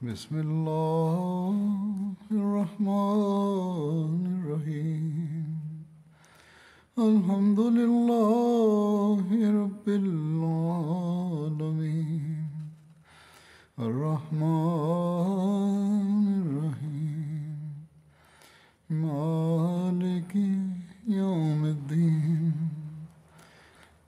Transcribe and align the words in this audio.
بسم 0.00 0.36
اللہ 0.36 1.52
الرحمن 2.30 4.24
الرحیم 4.32 5.06
الحمد 6.96 7.58
للہ 7.76 9.38
رب 9.52 9.86
العالمین 9.86 10.84
الرحمن 13.78 14.42
الرحیم 16.36 17.56
مالک 19.00 20.36
یوم 21.14 21.64
الدین 21.64 22.65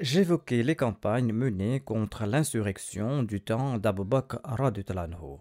J'évoquais 0.00 0.62
les 0.62 0.76
campagnes 0.76 1.32
menées 1.32 1.80
contre 1.80 2.24
l'insurrection 2.24 3.24
du 3.24 3.40
temps 3.40 3.78
d'Abu 3.78 4.04
Bakr 4.04 4.38
radhiyallahu 4.44 5.38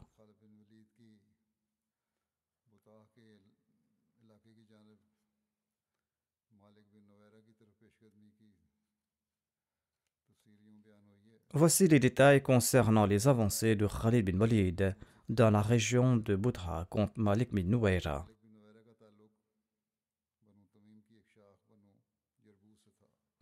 Voici 11.54 11.88
les 11.88 12.00
détails 12.00 12.42
concernant 12.42 13.06
les 13.06 13.30
avancées 13.30 13.76
de 13.76 13.88
Khalid 13.88 14.30
bin 14.30 14.40
Walid 14.40 14.96
dans 15.30 15.50
la 15.50 15.62
région 15.62 16.18
de 16.18 16.36
Boudra 16.36 16.86
contre 16.90 17.14
Malik 17.16 17.54
bin 17.54 17.64
Nouaira. 17.64 18.28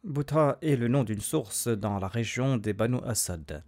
Boudra 0.03 0.57
est 0.61 0.75
le 0.75 0.87
nom 0.87 1.03
d'une 1.03 1.19
source 1.19 1.67
dans 1.67 1.97
la 1.97 2.07
région 2.07 2.57
des 2.57 2.73
Banu 2.73 2.99
Asad. 3.05 3.63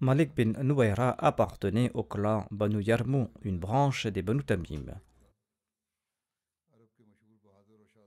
Malik 0.00 0.34
bin 0.34 0.60
Nouaira 0.64 1.14
appartenait 1.24 1.92
au 1.94 2.02
clan 2.02 2.48
Banu 2.50 2.82
Yarmou, 2.82 3.28
une 3.42 3.60
branche 3.60 4.08
des 4.08 4.22
Banu 4.22 4.42
Tamim. 4.42 5.00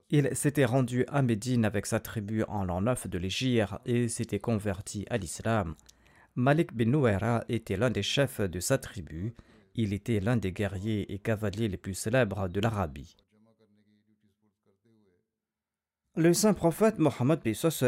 Il 0.08 0.36
s'était 0.36 0.64
rendu 0.64 1.04
à 1.08 1.20
Médine 1.20 1.64
avec 1.64 1.84
sa 1.84 1.98
tribu 1.98 2.44
en 2.44 2.64
l'an 2.64 2.80
9 2.80 3.08
de 3.08 3.18
l'Égypte 3.18 3.74
et 3.86 4.08
s'était 4.08 4.38
converti 4.38 5.04
à 5.10 5.18
l'islam. 5.18 5.74
Malik 6.36 6.72
bin 6.72 6.84
Nouaira 6.84 7.44
était 7.48 7.76
l'un 7.76 7.90
des 7.90 8.04
chefs 8.04 8.40
de 8.40 8.60
sa 8.60 8.78
tribu. 8.78 9.34
Il 9.74 9.92
était 9.92 10.20
l'un 10.20 10.36
des 10.36 10.52
guerriers 10.52 11.12
et 11.12 11.18
cavaliers 11.18 11.66
les 11.66 11.76
plus 11.76 11.94
célèbres 11.94 12.48
de 12.48 12.60
l'Arabie. 12.60 13.16
Le 16.14 16.32
saint 16.32 16.54
prophète 16.54 16.98
Mohammed 16.98 17.40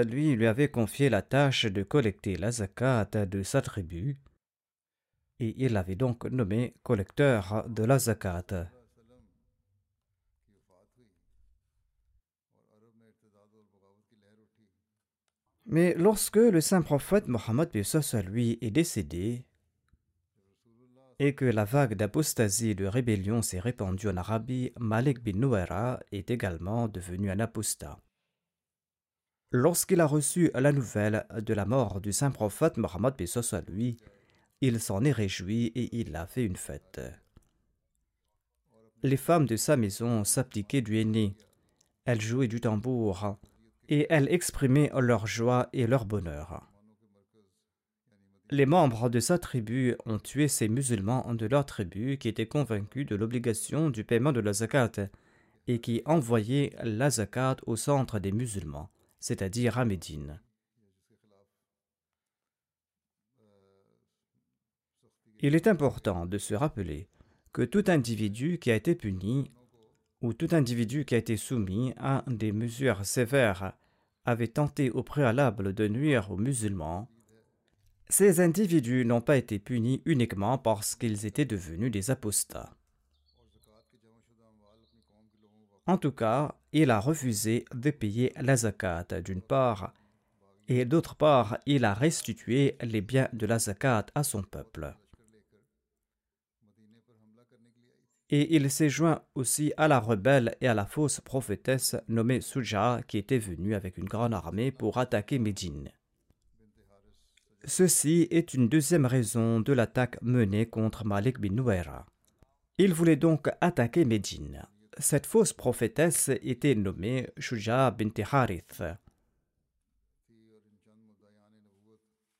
lui 0.06 0.34
lui 0.34 0.46
avait 0.46 0.70
confié 0.70 1.08
la 1.08 1.22
tâche 1.22 1.66
de 1.66 1.82
collecter 1.84 2.36
la 2.36 2.50
zakat 2.50 3.04
de 3.26 3.42
sa 3.44 3.62
tribu 3.62 4.18
et 5.38 5.54
il 5.56 5.72
l'avait 5.72 5.94
donc 5.94 6.24
nommé 6.24 6.74
collecteur 6.82 7.64
de 7.68 7.84
la 7.84 7.98
zakat. 8.00 8.70
Mais 15.66 15.94
lorsque 15.94 16.36
le 16.36 16.60
saint 16.60 16.80
prophète 16.82 17.28
Mohammed 17.28 17.70
lui 18.26 18.58
est 18.62 18.70
décédé 18.70 19.44
et 21.18 21.34
que 21.34 21.44
la 21.44 21.64
vague 21.64 21.94
d'apostasie 21.94 22.70
et 22.70 22.74
de 22.74 22.86
rébellion 22.86 23.42
s'est 23.42 23.58
répandue 23.58 24.08
en 24.08 24.16
Arabie, 24.16 24.72
Malik 24.78 25.22
bin 25.22 25.38
Nouara 25.38 26.00
est 26.12 26.30
également 26.30 26.88
devenu 26.88 27.30
un 27.30 27.40
apostat. 27.40 27.98
Lorsqu'il 29.50 30.00
a 30.00 30.06
reçu 30.06 30.50
la 30.54 30.72
nouvelle 30.72 31.26
de 31.34 31.54
la 31.54 31.64
mort 31.64 32.00
du 32.00 32.12
saint 32.12 32.30
prophète 32.30 32.76
Mohammed 32.76 33.14
lui, 33.68 33.96
il 34.60 34.80
s'en 34.80 35.04
est 35.04 35.12
réjoui 35.12 35.66
et 35.74 36.00
il 36.00 36.14
a 36.16 36.26
fait 36.26 36.44
une 36.44 36.56
fête. 36.56 37.00
Les 39.02 39.16
femmes 39.16 39.46
de 39.46 39.56
sa 39.56 39.76
maison 39.76 40.24
s'appliquaient 40.24 40.82
du 40.82 41.00
henné. 41.00 41.36
Elles 42.08 42.22
jouaient 42.22 42.48
du 42.48 42.58
tambour 42.58 43.36
et 43.90 44.06
elles 44.08 44.32
exprimaient 44.32 44.90
leur 44.98 45.26
joie 45.26 45.68
et 45.74 45.86
leur 45.86 46.06
bonheur. 46.06 46.66
Les 48.50 48.64
membres 48.64 49.10
de 49.10 49.20
sa 49.20 49.38
tribu 49.38 49.94
ont 50.06 50.18
tué 50.18 50.48
ces 50.48 50.70
musulmans 50.70 51.34
de 51.34 51.44
leur 51.44 51.66
tribu 51.66 52.16
qui 52.16 52.28
étaient 52.28 52.46
convaincus 52.46 53.04
de 53.04 53.14
l'obligation 53.14 53.90
du 53.90 54.04
paiement 54.04 54.32
de 54.32 54.40
la 54.40 54.54
zakat 54.54 55.10
et 55.66 55.82
qui 55.82 56.00
envoyaient 56.06 56.74
la 56.82 57.10
zakat 57.10 57.58
au 57.66 57.76
centre 57.76 58.18
des 58.18 58.32
musulmans, 58.32 58.88
c'est-à-dire 59.20 59.76
à 59.76 59.84
Médine. 59.84 60.40
Il 65.40 65.54
est 65.54 65.66
important 65.66 66.24
de 66.24 66.38
se 66.38 66.54
rappeler 66.54 67.10
que 67.52 67.60
tout 67.60 67.84
individu 67.88 68.58
qui 68.58 68.70
a 68.70 68.76
été 68.76 68.94
puni 68.94 69.50
ou 70.20 70.32
tout 70.32 70.48
individu 70.52 71.04
qui 71.04 71.14
a 71.14 71.18
été 71.18 71.36
soumis 71.36 71.94
à 71.96 72.24
des 72.26 72.52
mesures 72.52 73.04
sévères 73.04 73.72
avait 74.24 74.48
tenté 74.48 74.90
au 74.90 75.02
préalable 75.02 75.72
de 75.72 75.88
nuire 75.88 76.30
aux 76.30 76.36
musulmans, 76.36 77.08
ces 78.10 78.40
individus 78.40 79.04
n'ont 79.04 79.20
pas 79.20 79.36
été 79.36 79.58
punis 79.58 80.02
uniquement 80.06 80.58
parce 80.58 80.96
qu'ils 80.96 81.26
étaient 81.26 81.44
devenus 81.44 81.92
des 81.92 82.10
apostats. 82.10 82.70
En 85.86 85.96
tout 85.96 86.12
cas, 86.12 86.54
il 86.72 86.90
a 86.90 87.00
refusé 87.00 87.64
de 87.74 87.90
payer 87.90 88.32
la 88.36 88.56
zakat 88.56 89.06
d'une 89.24 89.40
part, 89.40 89.94
et 90.68 90.84
d'autre 90.84 91.14
part, 91.14 91.58
il 91.64 91.84
a 91.84 91.94
restitué 91.94 92.76
les 92.82 93.00
biens 93.00 93.28
de 93.32 93.46
la 93.46 93.58
zakat 93.58 94.06
à 94.14 94.22
son 94.22 94.42
peuple. 94.42 94.94
Et 98.30 98.56
il 98.56 98.70
s'est 98.70 98.90
joint 98.90 99.22
aussi 99.34 99.72
à 99.76 99.88
la 99.88 99.98
rebelle 99.98 100.54
et 100.60 100.68
à 100.68 100.74
la 100.74 100.84
fausse 100.84 101.20
prophétesse 101.20 101.96
nommée 102.08 102.42
Suja 102.42 103.00
qui 103.06 103.16
était 103.16 103.38
venue 103.38 103.74
avec 103.74 103.96
une 103.96 104.04
grande 104.04 104.34
armée 104.34 104.70
pour 104.70 104.98
attaquer 104.98 105.38
Médine. 105.38 105.90
Ceci 107.64 108.28
est 108.30 108.54
une 108.54 108.68
deuxième 108.68 109.06
raison 109.06 109.60
de 109.60 109.72
l'attaque 109.72 110.20
menée 110.22 110.66
contre 110.66 111.06
Malik 111.06 111.40
bin 111.40 111.54
Nouaira. 111.54 112.06
Il 112.76 112.92
voulait 112.92 113.16
donc 113.16 113.48
attaquer 113.60 114.04
Médine. 114.04 114.62
Cette 114.98 115.26
fausse 115.26 115.52
prophétesse 115.52 116.30
était 116.42 116.74
nommée 116.74 117.28
Shuja 117.38 117.90
bint 117.90 118.12
Harith. 118.30 118.82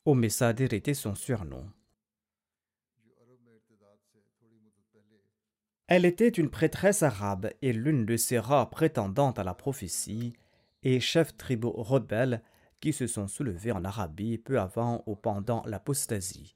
Omesadir 0.04 0.72
était 0.72 0.94
son 0.94 1.14
surnom. 1.14 1.66
Elle 5.88 6.04
était 6.04 6.28
une 6.28 6.50
prêtresse 6.50 7.02
arabe 7.02 7.50
et 7.62 7.72
l'une 7.72 8.04
de 8.04 8.18
ces 8.18 8.38
rares 8.38 8.68
prétendantes 8.68 9.38
à 9.38 9.44
la 9.44 9.54
prophétie 9.54 10.34
et 10.82 11.00
chef 11.00 11.34
tribaux 11.36 11.72
rebelles 11.72 12.42
qui 12.80 12.92
se 12.92 13.06
sont 13.06 13.26
soulevés 13.26 13.72
en 13.72 13.82
Arabie 13.84 14.36
peu 14.36 14.60
avant 14.60 15.02
ou 15.06 15.16
pendant 15.16 15.62
l'apostasie. 15.64 16.54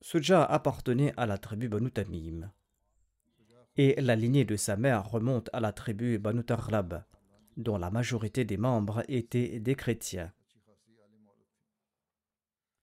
Suja 0.00 0.42
appartenait 0.42 1.12
à 1.18 1.26
la 1.26 1.36
tribu 1.36 1.68
Banu 1.68 1.90
Tamim. 1.90 2.50
Et 3.76 4.00
la 4.00 4.16
lignée 4.16 4.46
de 4.46 4.56
sa 4.56 4.78
mère 4.78 5.08
remonte 5.08 5.50
à 5.52 5.60
la 5.60 5.72
tribu 5.72 6.18
Banu 6.18 6.42
Tarlab, 6.42 7.04
dont 7.58 7.76
la 7.76 7.90
majorité 7.90 8.46
des 8.46 8.56
membres 8.56 9.04
étaient 9.08 9.60
des 9.60 9.74
chrétiens. 9.74 10.32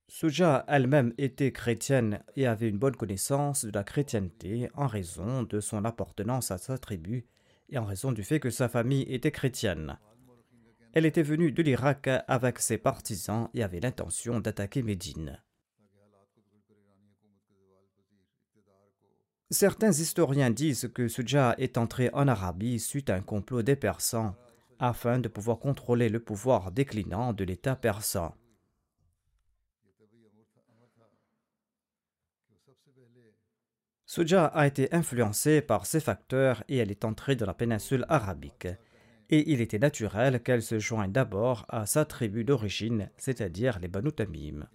Suja 0.09 0.63
elle-même 0.69 1.13
était 1.17 1.51
chrétienne 1.51 2.23
et 2.37 2.47
avait 2.47 2.69
une 2.69 2.77
bonne 2.77 2.95
connaissance 2.95 3.65
de 3.65 3.71
la 3.71 3.83
chrétienté 3.83 4.69
en 4.73 4.87
raison 4.87 5.43
de 5.43 5.59
son 5.59 5.83
appartenance 5.83 6.49
à 6.49 6.57
sa 6.57 6.77
tribu 6.77 7.25
et 7.69 7.77
en 7.77 7.85
raison 7.85 8.13
du 8.13 8.23
fait 8.23 8.39
que 8.39 8.49
sa 8.49 8.69
famille 8.69 9.05
était 9.09 9.31
chrétienne. 9.31 9.99
Elle 10.93 11.05
était 11.05 11.23
venue 11.23 11.51
de 11.51 11.61
l'Irak 11.61 12.09
avec 12.27 12.59
ses 12.59 12.77
partisans 12.77 13.49
et 13.53 13.63
avait 13.63 13.81
l'intention 13.81 14.39
d'attaquer 14.39 14.81
Médine. 14.81 15.41
Certains 19.49 19.91
historiens 19.91 20.49
disent 20.49 20.89
que 20.93 21.07
Suja 21.07 21.55
est 21.57 21.77
entré 21.77 22.09
en 22.13 22.27
Arabie 22.27 22.79
suite 22.79 23.09
à 23.09 23.15
un 23.15 23.21
complot 23.21 23.61
des 23.61 23.75
Persans 23.75 24.35
afin 24.79 25.19
de 25.19 25.27
pouvoir 25.27 25.59
contrôler 25.59 26.09
le 26.09 26.19
pouvoir 26.19 26.71
déclinant 26.71 27.33
de 27.33 27.43
l'État 27.43 27.75
persan. 27.75 28.33
Suja 34.09 34.45
a 34.45 34.65
été 34.65 34.93
influencée 34.95 35.61
par 35.61 35.85
ces 35.85 35.99
facteurs 35.99 36.63
et 36.69 36.77
elle 36.77 36.91
est 36.91 37.03
entrée 37.03 37.35
dans 37.35 37.45
la 37.45 37.53
péninsule 37.53 38.05
arabique. 38.07 38.69
Et 39.29 39.51
il 39.51 39.59
était 39.59 39.79
naturel 39.79 40.41
qu'elle 40.41 40.63
se 40.63 40.79
joigne 40.79 41.11
d'abord 41.11 41.65
à 41.67 41.85
sa 41.85 42.05
tribu 42.05 42.45
d'origine, 42.45 43.11
c'est-à-dire 43.17 43.79
les 43.79 43.89
Banu 43.89 44.13
Tamim. 44.13 44.65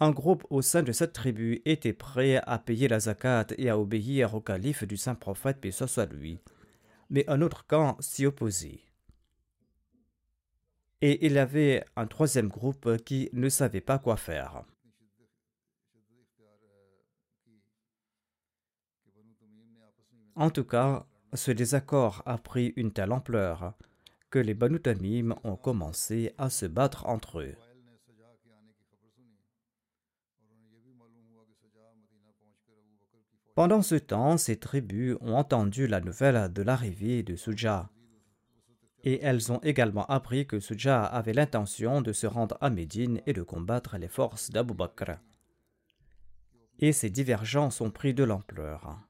Un 0.00 0.10
groupe 0.10 0.44
au 0.50 0.60
sein 0.60 0.82
de 0.82 0.92
cette 0.92 1.14
tribu 1.14 1.62
était 1.64 1.94
prêt 1.94 2.42
à 2.46 2.58
payer 2.58 2.88
la 2.88 3.00
zakat 3.00 3.46
et 3.56 3.70
à 3.70 3.78
obéir 3.78 4.34
au 4.34 4.42
calife 4.42 4.84
du 4.84 4.98
saint 4.98 5.14
prophète, 5.14 5.56
puis 5.58 5.72
soit 5.72 6.12
lui. 6.12 6.38
Mais 7.08 7.24
un 7.26 7.40
autre 7.40 7.66
camp 7.66 7.96
s'y 8.00 8.26
opposait. 8.26 8.80
Et 11.00 11.24
il 11.24 11.32
y 11.32 11.38
avait 11.38 11.86
un 11.96 12.06
troisième 12.06 12.48
groupe 12.48 12.98
qui 13.04 13.30
ne 13.32 13.48
savait 13.48 13.80
pas 13.80 13.98
quoi 13.98 14.18
faire. 14.18 14.66
En 20.38 20.50
tout 20.50 20.64
cas, 20.64 21.06
ce 21.32 21.50
désaccord 21.50 22.22
a 22.26 22.36
pris 22.36 22.74
une 22.76 22.92
telle 22.92 23.12
ampleur 23.12 23.72
que 24.28 24.38
les 24.38 24.52
Banu 24.52 24.78
Tamim 24.78 25.34
ont 25.44 25.56
commencé 25.56 26.34
à 26.36 26.50
se 26.50 26.66
battre 26.66 27.06
entre 27.06 27.40
eux. 27.40 27.54
Pendant 33.54 33.80
ce 33.80 33.94
temps, 33.94 34.36
ces 34.36 34.58
tribus 34.58 35.16
ont 35.22 35.36
entendu 35.36 35.86
la 35.86 36.02
nouvelle 36.02 36.52
de 36.52 36.60
l'arrivée 36.60 37.22
de 37.22 37.34
Suja. 37.34 37.88
Et 39.04 39.22
elles 39.22 39.50
ont 39.50 39.60
également 39.60 40.04
appris 40.04 40.46
que 40.46 40.60
Suja 40.60 41.02
avait 41.02 41.32
l'intention 41.32 42.02
de 42.02 42.12
se 42.12 42.26
rendre 42.26 42.58
à 42.60 42.68
Médine 42.68 43.22
et 43.24 43.32
de 43.32 43.42
combattre 43.42 43.96
les 43.96 44.08
forces 44.08 44.50
d'Abu 44.50 44.74
Bakr. 44.74 45.12
Et 46.78 46.92
ces 46.92 47.08
divergences 47.08 47.80
ont 47.80 47.90
pris 47.90 48.12
de 48.12 48.24
l'ampleur. 48.24 49.05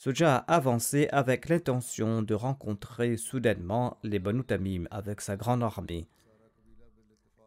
Suja 0.00 0.36
a 0.36 0.54
avancé 0.54 1.08
avec 1.10 1.48
l'intention 1.48 2.22
de 2.22 2.32
rencontrer 2.32 3.16
soudainement 3.16 3.98
les 4.04 4.20
Banu 4.20 4.44
Tamim 4.44 4.84
avec 4.92 5.20
sa 5.20 5.36
grande 5.36 5.64
armée. 5.64 6.06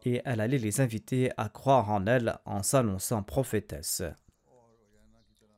Et 0.04 0.20
elle 0.26 0.42
allait 0.42 0.58
les 0.58 0.82
inviter 0.82 1.30
à 1.38 1.48
croire 1.48 1.90
en 1.90 2.06
elle 2.06 2.36
en 2.44 2.62
s'annonçant 2.62 3.22
prophétesse. 3.22 4.02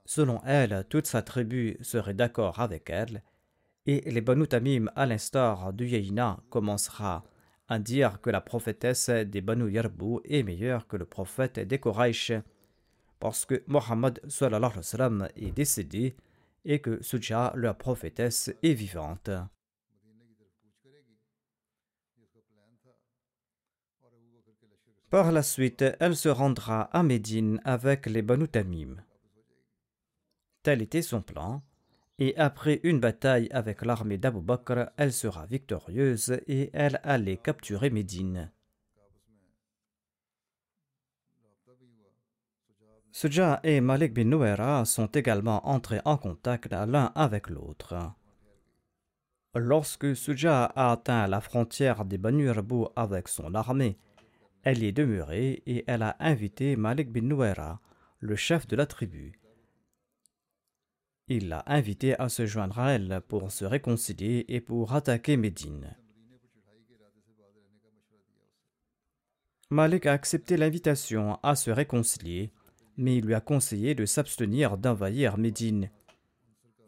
Selon 0.05 0.41
elle, 0.45 0.87
toute 0.89 1.09
sa 1.09 1.23
tribu 1.23 1.77
serait 1.81 2.15
d'accord 2.15 2.61
avec 2.61 2.89
elle, 2.91 3.25
et 3.87 4.09
les 4.09 4.21
Banu 4.21 4.47
Tamim, 4.47 4.89
à 4.95 5.05
l'instar 5.05 5.73
du 5.73 5.89
Yéina, 5.89 6.39
commencera 6.49 7.25
à 7.67 7.81
dire 7.81 8.21
que 8.21 8.31
la 8.31 8.41
prophétesse 8.41 9.11
des 9.11 9.41
Banu 9.41 9.69
Yarbu 9.69 10.21
est 10.27 10.45
meilleure 10.45 10.87
que 10.87 10.97
le 10.97 11.07
prophète 11.07 11.59
des 11.59 11.81
Quraysh, 11.81 12.31
parce 13.19 13.47
que 13.47 13.65
Mohammed 13.67 14.21
est 15.35 15.51
décédé 15.51 16.15
et 16.65 16.81
que 16.81 17.03
Suja, 17.03 17.53
leur 17.55 17.77
prophétesse, 17.77 18.53
est 18.63 18.75
vivante. 18.75 19.31
Par 25.11 25.31
la 25.31 25.43
suite, 25.43 25.85
elle 26.01 26.17
se 26.17 26.29
rendra 26.29 26.83
à 26.93 27.03
Médine 27.03 27.61
avec 27.65 28.07
les 28.07 28.23
Banu 28.23 28.49
Tamim. 28.49 28.97
Tel 30.65 30.83
était 30.83 31.03
son 31.03 31.23
plan, 31.23 31.63
et 32.19 32.37
après 32.37 32.81
une 32.83 33.01
bataille 33.01 33.49
avec 33.53 33.85
l'armée 33.85 34.19
d'Abu 34.19 34.41
Bakr, 34.41 34.91
elle 34.97 35.13
sera 35.13 35.47
victorieuse 35.47 36.41
et 36.47 36.71
elle 36.73 37.01
allait 37.05 37.37
capturer 37.37 37.91
Médine. 37.91 38.51
Suja 43.17 43.61
et 43.63 43.81
Malik 43.81 44.13
bin 44.13 44.25
Nouera 44.25 44.85
sont 44.85 45.07
également 45.07 45.69
entrés 45.69 46.01
en 46.05 46.17
contact 46.17 46.73
l'un 46.73 47.13
avec 47.15 47.49
l'autre. 47.49 48.13
Lorsque 49.55 50.17
Suja 50.17 50.65
a 50.65 50.91
atteint 50.91 51.29
la 51.29 51.41
frontière 51.41 52.05
des 52.07 52.19
Banu 52.19 52.51
avec 52.97 53.29
son 53.29 53.55
armée, 53.55 53.99
elle 54.65 54.83
y 54.83 54.87
est 54.87 54.93
demeurée 54.93 55.63
et 55.65 55.85
elle 55.87 56.03
a 56.03 56.17
invité 56.19 56.75
Malik 56.75 57.13
bin 57.13 57.21
Nouera, 57.21 57.81
le 58.19 58.35
chef 58.35 58.67
de 58.67 58.75
la 58.75 58.85
tribu. 58.85 59.39
Il 61.29 61.49
l'a 61.49 61.63
invité 61.69 62.19
à 62.19 62.29
se 62.29 62.47
joindre 62.47 62.81
à 62.81 62.95
elle 62.95 63.23
pour 63.29 63.53
se 63.53 63.65
réconcilier 63.65 64.45
et 64.49 64.61
pour 64.61 64.93
attaquer 64.93 65.37
Médine. 65.37 65.97
Malik 69.71 70.07
a 70.07 70.13
accepté 70.13 70.57
l'invitation 70.57 71.39
à 71.45 71.55
se 71.55 71.71
réconcilier 71.71 72.51
mais 72.97 73.17
il 73.17 73.25
lui 73.25 73.35
a 73.35 73.41
conseillé 73.41 73.95
de 73.95 74.07
s'abstenir 74.07 74.77
d'envahir 74.79 75.39
Médine 75.39 75.91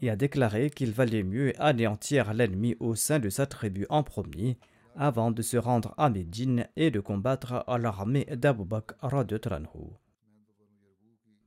et 0.03 0.11
a 0.11 0.17
déclaré 0.17 0.71
qu'il 0.71 0.93
valait 0.93 1.23
mieux 1.23 1.53
anéantir 1.61 2.35
l'ennemi 2.35 2.77
au 2.81 2.95
sein 2.95 3.19
de 3.19 3.29
sa 3.31 3.47
tribu 3.47 3.87
en 3.89 4.03
premier 4.03 4.59
avant 4.95 5.31
de 5.31 5.43
se 5.43 5.57
rendre 5.57 5.95
à 5.99 6.11
Médine 6.11 6.69
et 6.77 6.91
de 6.91 7.01
combattre 7.01 7.65
l'armée 7.69 8.25
d'Abu 8.25 8.65
Bakr 8.65 9.25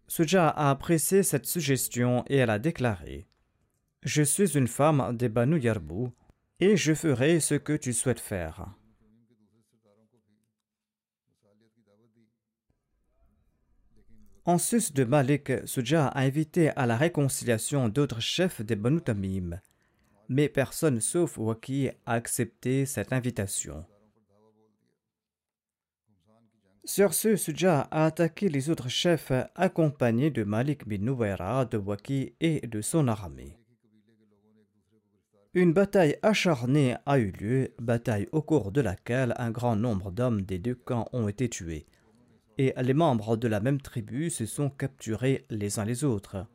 Suja 0.07 0.49
a 0.49 0.69
apprécié 0.71 1.23
cette 1.23 1.45
suggestion 1.45 2.23
et 2.27 2.37
elle 2.37 2.49
a 2.49 2.59
déclaré 2.59 3.27
Je 4.03 4.23
suis 4.23 4.57
une 4.57 4.67
femme 4.67 5.15
des 5.15 5.29
Banu 5.29 5.59
Yarbu 5.59 6.09
et 6.59 6.77
je 6.77 6.93
ferai 6.93 7.39
ce 7.39 7.55
que 7.55 7.73
tu 7.73 7.93
souhaites 7.93 8.19
faire. 8.19 8.67
En 14.49 14.57
sus 14.57 14.93
de 14.93 15.03
Malik, 15.03 15.51
Suja 15.65 16.07
a 16.07 16.21
invité 16.21 16.71
à 16.71 16.87
la 16.87 16.97
réconciliation 16.97 17.87
d'autres 17.87 18.19
chefs 18.19 18.63
des 18.63 18.75
Banu 18.75 18.99
Tamim, 18.99 19.61
mais 20.27 20.49
personne 20.49 21.01
sauf 21.01 21.37
Waki 21.37 21.89
a 22.07 22.13
accepté 22.13 22.87
cette 22.87 23.13
invitation. 23.13 23.85
Sur 26.83 27.13
ce, 27.13 27.35
Suja 27.35 27.81
a 27.91 28.05
attaqué 28.05 28.49
les 28.49 28.71
autres 28.71 28.89
chefs 28.89 29.31
accompagnés 29.53 30.31
de 30.31 30.43
Malik 30.43 30.87
bin 30.87 30.97
Nouwaira, 30.97 31.65
de 31.65 31.77
Waki 31.77 32.33
et 32.41 32.65
de 32.65 32.81
son 32.81 33.07
armée. 33.07 33.55
Une 35.53 35.73
bataille 35.73 36.17
acharnée 36.23 36.95
a 37.05 37.19
eu 37.19 37.29
lieu, 37.33 37.75
bataille 37.77 38.27
au 38.31 38.41
cours 38.41 38.71
de 38.71 38.81
laquelle 38.81 39.35
un 39.37 39.51
grand 39.51 39.75
nombre 39.75 40.09
d'hommes 40.09 40.41
des 40.41 40.57
deux 40.57 40.73
camps 40.73 41.07
ont 41.13 41.27
été 41.27 41.49
tués 41.49 41.85
et 42.59 42.73
les 42.75 42.93
membres 42.93 43.37
de 43.37 43.47
la 43.47 43.61
même 43.61 43.79
tribu 43.79 44.29
se 44.29 44.45
sont 44.45 44.69
capturés 44.69 45.45
les 45.49 45.79
uns 45.79 45.85
les 45.85 46.03
autres. 46.03 46.45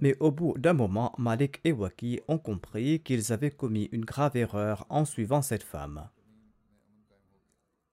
Mais 0.00 0.16
au 0.18 0.32
bout 0.32 0.58
d'un 0.58 0.72
moment, 0.72 1.14
Malik 1.18 1.60
et 1.62 1.70
Waki 1.70 2.20
ont 2.26 2.38
compris 2.38 3.00
qu'ils 3.00 3.32
avaient 3.32 3.52
commis 3.52 3.88
une 3.92 4.04
grave 4.04 4.36
erreur 4.36 4.86
en 4.90 5.04
suivant 5.04 5.40
cette 5.40 5.62
femme. 5.62 6.08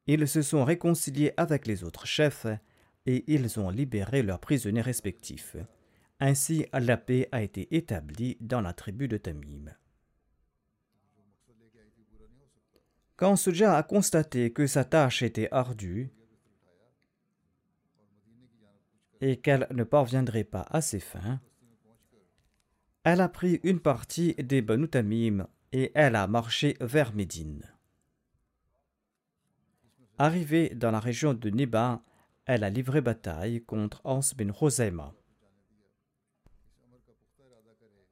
Ils 0.08 0.28
se 0.28 0.42
sont 0.42 0.66
réconciliés 0.66 1.34
avec 1.38 1.68
les 1.68 1.84
autres 1.84 2.08
chefs 2.08 2.48
et 3.06 3.24
ils 3.32 3.60
ont 3.60 3.70
libéré 3.70 4.24
leurs 4.24 4.40
prisonniers 4.40 4.82
respectifs. 4.82 5.58
Ainsi, 6.20 6.66
la 6.74 6.98
paix 6.98 7.30
a 7.32 7.44
été 7.44 7.68
établie 7.76 8.38
dans 8.42 8.62
la 8.62 8.74
tribu 8.74 9.08
de 9.08 9.18
Tamim. 9.18 9.76
Quand 13.16 13.36
Suja 13.36 13.78
a 13.78 13.84
constaté 13.84 14.52
que 14.52 14.66
sa 14.66 14.84
tâche 14.84 15.22
était 15.22 15.50
ardue, 15.52 16.12
et 19.22 19.38
qu'elle 19.38 19.68
ne 19.72 19.84
parviendrait 19.84 20.44
pas 20.44 20.66
à 20.70 20.82
ses 20.82 21.00
fins, 21.00 21.40
elle 23.04 23.22
a 23.22 23.30
pris 23.30 23.60
une 23.64 23.80
partie 23.80 24.34
des 24.36 24.62
Banu 24.62 24.90
Tamim 24.90 25.48
et 25.72 25.92
elle 25.96 26.16
a 26.16 26.28
marché 26.28 26.76
vers 26.82 27.14
Médine. 27.14 27.64
Arrivée 30.18 30.70
dans 30.70 30.92
la 30.92 31.00
région 31.00 31.34
de 31.34 31.50
Neba, 31.50 32.02
elle 32.46 32.64
a 32.64 32.70
livré 32.70 33.02
bataille 33.02 33.64
contre 33.64 34.02
Hans 34.04 34.22
bin 34.36 34.52
Khuzaima. 34.52 35.14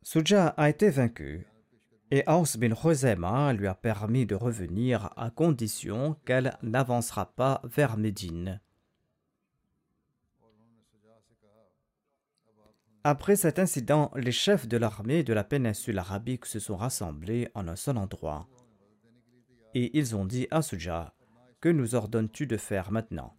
Suja 0.01 0.47
a 0.49 0.69
été 0.69 0.89
vaincu 0.89 1.47
et 2.11 2.23
Aus 2.27 2.57
bin 2.57 2.75
Khuzaima 2.75 3.53
lui 3.53 3.67
a 3.67 3.73
permis 3.73 4.25
de 4.25 4.35
revenir 4.35 5.09
à 5.17 5.31
condition 5.31 6.15
qu'elle 6.25 6.57
n'avancera 6.61 7.25
pas 7.25 7.61
vers 7.63 7.97
Médine. 7.97 8.61
Après 13.07 13.35
cet 13.35 13.59
incident, 13.59 14.09
les 14.15 14.31
chefs 14.31 14.67
de 14.67 14.77
l'armée 14.77 15.23
de 15.23 15.31
la 15.31 15.43
péninsule 15.43 15.99
arabique 15.99 16.47
se 16.47 16.57
sont 16.57 16.75
rassemblés 16.75 17.49
en 17.53 17.67
un 17.67 17.75
seul 17.75 17.99
endroit. 17.99 18.47
Et 19.75 19.95
ils 19.95 20.15
ont 20.15 20.25
dit 20.25 20.47
à 20.49 20.63
Suja 20.63 21.13
Que 21.61 21.69
nous 21.69 21.93
ordonnes-tu 21.93 22.47
de 22.47 22.57
faire 22.57 22.91
maintenant? 22.91 23.35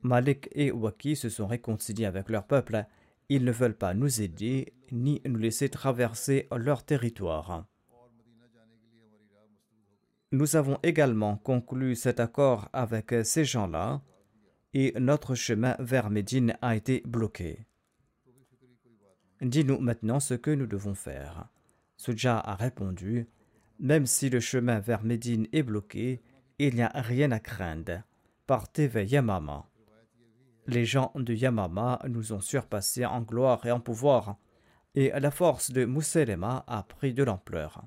Malik 0.00 0.48
et 0.52 0.72
Waki 0.72 1.16
se 1.16 1.28
sont 1.28 1.46
réconciliés 1.46 2.06
avec 2.06 2.30
leur 2.30 2.46
peuple. 2.46 2.86
Ils 3.28 3.44
ne 3.44 3.52
veulent 3.52 3.76
pas 3.76 3.92
nous 3.92 4.22
aider 4.22 4.72
ni 4.90 5.20
nous 5.26 5.38
laisser 5.38 5.68
traverser 5.68 6.48
leur 6.56 6.82
territoire. 6.82 7.66
Nous 10.32 10.56
avons 10.56 10.78
également 10.82 11.36
conclu 11.36 11.94
cet 11.94 12.20
accord 12.20 12.70
avec 12.72 13.14
ces 13.24 13.44
gens-là 13.44 14.00
et 14.72 14.94
notre 14.98 15.34
chemin 15.34 15.76
vers 15.78 16.08
Médine 16.08 16.56
a 16.62 16.74
été 16.74 17.02
bloqué. 17.04 17.66
Dis-nous 19.40 19.78
maintenant 19.78 20.20
ce 20.20 20.34
que 20.34 20.50
nous 20.50 20.66
devons 20.66 20.94
faire. 20.94 21.48
Suja 21.96 22.38
a 22.38 22.54
répondu 22.56 23.26
Même 23.78 24.06
si 24.06 24.28
le 24.28 24.40
chemin 24.40 24.80
vers 24.80 25.02
Médine 25.02 25.46
est 25.52 25.62
bloqué, 25.62 26.22
il 26.58 26.74
n'y 26.74 26.82
a 26.82 26.92
rien 26.94 27.30
à 27.30 27.40
craindre. 27.40 28.02
Partez 28.46 28.86
vers 28.86 29.04
Yamama. 29.04 29.66
Les 30.66 30.84
gens 30.84 31.12
de 31.14 31.32
Yamama 31.32 32.00
nous 32.08 32.32
ont 32.32 32.40
surpassés 32.40 33.06
en 33.06 33.22
gloire 33.22 33.64
et 33.64 33.70
en 33.70 33.80
pouvoir, 33.80 34.36
et 34.94 35.10
la 35.10 35.30
force 35.30 35.70
de 35.70 35.84
Mousselema 35.86 36.64
a 36.66 36.82
pris 36.82 37.14
de 37.14 37.22
l'ampleur. 37.22 37.84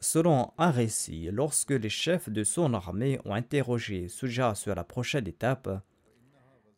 Selon 0.00 0.52
un 0.58 0.70
récit, 0.70 1.30
lorsque 1.30 1.70
les 1.70 1.88
chefs 1.88 2.28
de 2.28 2.42
son 2.42 2.74
armée 2.74 3.20
ont 3.24 3.34
interrogé 3.34 4.08
Suja 4.08 4.54
sur 4.54 4.74
la 4.74 4.84
prochaine 4.84 5.28
étape, 5.28 5.70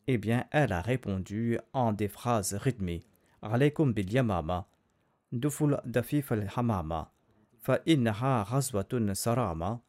eh 0.07 0.19
bien, 0.19 0.45
elle 0.51 0.73
a 0.73 0.81
répondu 0.81 1.59
en 1.73 1.93
des 1.93 2.09
phrases 2.09 2.55
rythmées. 2.55 3.05
Alaykum 3.43 3.93
bil 3.93 4.13
yamama, 4.13 4.67
duful 5.33 5.81
dafif 5.85 6.33
al 6.33 6.49
hamama, 6.57 7.13
fa 7.59 7.79
ghazwatun 7.87 9.15
sarama, 9.15 9.81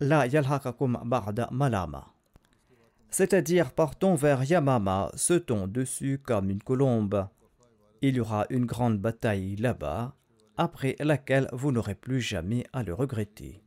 la 0.00 0.26
yalhakakum 0.26 0.98
ba'da 1.04 1.48
malama. 1.52 2.06
C'est-à-dire, 3.10 3.72
partons 3.72 4.14
vers 4.14 4.44
Yamama, 4.44 5.10
sautons 5.16 5.66
dessus 5.66 6.20
comme 6.22 6.48
une 6.48 6.62
colombe. 6.62 7.26
Il 8.02 8.14
y 8.14 8.20
aura 8.20 8.46
une 8.50 8.66
grande 8.66 8.98
bataille 8.98 9.56
là-bas, 9.56 10.14
après 10.56 10.94
laquelle 11.00 11.48
vous 11.52 11.72
n'aurez 11.72 11.96
plus 11.96 12.20
jamais 12.20 12.64
à 12.72 12.84
le 12.84 12.94
regretter. 12.94 13.62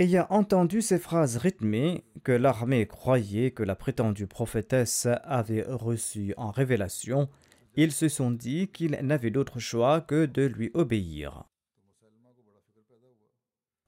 Ayant 0.00 0.26
entendu 0.30 0.80
ces 0.80 0.98
phrases 0.98 1.36
rythmées 1.36 2.04
que 2.24 2.32
l'armée 2.32 2.86
croyait 2.86 3.50
que 3.50 3.62
la 3.62 3.76
prétendue 3.76 4.26
prophétesse 4.26 5.06
avait 5.24 5.66
reçues 5.68 6.32
en 6.38 6.50
révélation, 6.50 7.28
ils 7.74 7.92
se 7.92 8.08
sont 8.08 8.30
dit 8.30 8.68
qu'ils 8.68 8.98
n'avaient 9.02 9.30
d'autre 9.30 9.58
choix 9.58 10.00
que 10.00 10.24
de 10.24 10.46
lui 10.46 10.70
obéir. 10.72 11.44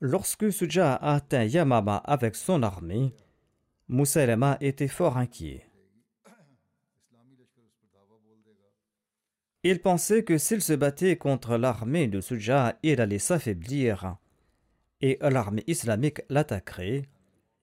Lorsque 0.01 0.53
Suja 0.53 0.97
atteint 0.97 1.45
Yamama 1.45 1.97
avec 1.97 2.37
son 2.37 2.63
armée, 2.63 3.15
Moussailama 3.89 4.59
était 4.61 4.89
fort 4.89 5.17
inquiet. 5.17 5.65
Il 9.63 9.81
pensait 9.81 10.25
que 10.25 10.37
s'il 10.37 10.61
se 10.61 10.75
battait 10.75 11.17
contre 11.17 11.57
l'armée 11.57 12.07
de 12.07 12.21
Suja, 12.21 12.79
il 12.83 13.01
allait 13.01 13.19
s'affaiblir 13.19 14.19
et 15.03 15.19
l'armée 15.21 15.65
islamique 15.67 16.23
l'attaquerait 16.29 17.03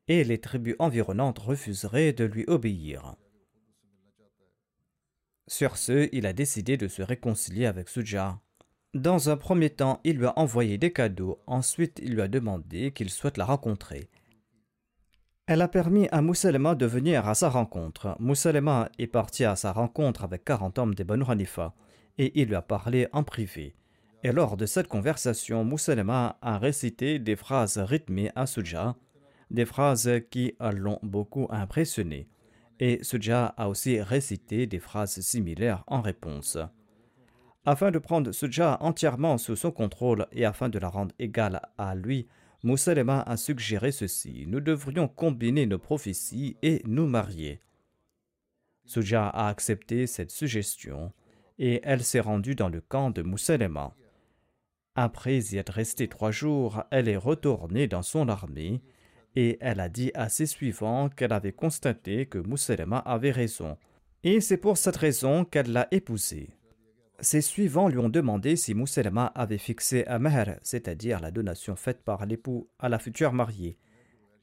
et 0.08 0.24
les 0.24 0.40
tribus 0.40 0.76
environnantes 0.80 1.40
refuseraient 1.40 2.14
de 2.14 2.26
lui 2.26 2.44
obéir. 2.48 3.16
Sur 5.48 5.78
ce, 5.78 6.10
il 6.12 6.26
a 6.28 6.34
décidé 6.34 6.78
de 6.78 6.88
se 6.88 7.02
réconcilier 7.02 7.66
avec 7.66 7.90
Suja. 7.90 8.40
Dans 8.94 9.30
un 9.30 9.38
premier 9.38 9.70
temps, 9.70 10.00
il 10.04 10.18
lui 10.18 10.26
a 10.26 10.38
envoyé 10.38 10.78
des 10.78 10.92
cadeaux, 10.92 11.40
ensuite 11.48 12.00
il 12.04 12.14
lui 12.14 12.22
a 12.22 12.28
demandé 12.28 12.92
qu'il 12.92 13.10
souhaite 13.10 13.38
la 13.38 13.46
rencontrer. 13.46 14.10
Elle 15.48 15.64
a 15.64 15.68
permis 15.68 16.08
à 16.12 16.22
Moussalema 16.22 16.76
de 16.76 16.86
venir 16.86 17.28
à 17.28 17.34
sa 17.34 17.50
rencontre. 17.50 18.16
Moussalema 18.20 18.90
est 19.00 19.08
parti 19.08 19.46
à 19.46 19.56
sa 19.56 19.72
rencontre 19.72 20.24
avec 20.24 20.44
40 20.44 20.78
hommes 20.78 20.94
des 20.94 21.04
Banu 21.04 21.24
Hanifa 21.28 21.74
et 22.20 22.40
il 22.40 22.50
lui 22.50 22.56
a 22.56 22.62
parlé 22.62 23.08
en 23.14 23.24
privé. 23.24 23.76
Et 24.24 24.34
lors 24.34 24.58
de 24.58 24.66
cette 24.66 24.90
conversation, 24.90 25.64
Moussalema 25.64 26.38
a 26.42 26.58
récité 26.58 27.20
des 27.20 27.38
phrases 27.38 27.78
rythmées 27.78 28.32
à 28.36 28.46
Suja, 28.46 28.98
des 29.50 29.66
phrases 29.66 30.12
qui 30.30 30.56
l'ont 30.60 31.00
beaucoup 31.04 31.48
impressionné. 31.52 32.28
Et 32.82 33.02
Suja 33.02 33.46
a 33.58 33.70
aussi 33.70 34.02
récité 34.02 34.68
des 34.68 34.80
phrases 34.80 35.22
similaires 35.22 35.84
en 35.88 36.02
réponse. 36.02 36.58
Afin 37.66 37.92
de 37.92 38.00
prendre 38.00 38.32
Suja 38.32 38.78
entièrement 38.82 39.38
sous 39.38 39.56
son 39.56 39.72
contrôle 39.72 40.28
et 40.34 40.44
afin 40.44 40.68
de 40.68 40.80
la 40.80 40.90
rendre 40.90 41.16
égale 41.18 41.62
à 41.78 41.96
lui, 41.96 42.28
Moussalema 42.64 43.22
a 43.22 43.38
suggéré 43.38 43.94
ceci 43.94 44.44
Nous 44.48 44.60
devrions 44.60 45.08
combiner 45.08 45.66
nos 45.66 45.80
prophéties 45.80 46.58
et 46.62 46.82
nous 46.86 47.08
marier. 47.08 47.62
Suja 48.84 49.30
a 49.30 49.48
accepté 49.48 50.08
cette 50.08 50.32
suggestion 50.32 51.14
et 51.58 51.80
elle 51.84 52.04
s'est 52.04 52.20
rendue 52.20 52.56
dans 52.56 52.70
le 52.70 52.82
camp 52.82 53.12
de 53.12 53.22
Moussalema. 53.22 53.94
Après 54.96 55.40
y 55.40 55.58
être 55.58 55.74
restée 55.74 56.08
trois 56.08 56.32
jours, 56.32 56.84
elle 56.92 57.08
est 57.08 57.18
retournée 57.18 57.88
dans 57.88 58.02
son 58.02 58.28
armée 58.28 58.82
et 59.36 59.58
elle 59.62 59.80
a 59.80 59.90
dit 59.90 60.12
à 60.16 60.30
ses 60.30 60.46
suivants 60.46 61.10
qu'elle 61.10 61.34
avait 61.34 61.54
constaté 61.54 62.26
que 62.26 62.40
Mousselema 62.40 62.98
avait 62.98 63.32
raison. 63.32 63.78
Et 64.24 64.42
c'est 64.42 64.58
pour 64.58 64.78
cette 64.78 64.98
raison 64.98 65.46
qu'elle 65.46 65.72
l'a 65.72 65.88
épousé. 65.92 66.50
Ses 67.22 67.42
suivants 67.42 67.90
lui 67.90 68.00
ont 68.00 68.10
demandé 68.10 68.56
si 68.56 68.74
Mousselema 68.74 69.28
avait 69.28 69.58
fixé 69.58 70.06
un 70.08 70.20
mahr, 70.20 70.56
c'est-à-dire 70.62 71.20
la 71.20 71.32
donation 71.32 71.76
faite 71.76 72.02
par 72.04 72.26
l'époux 72.26 72.70
à 72.80 72.90
la 72.90 73.00
future 73.00 73.34
mariée. 73.34 73.78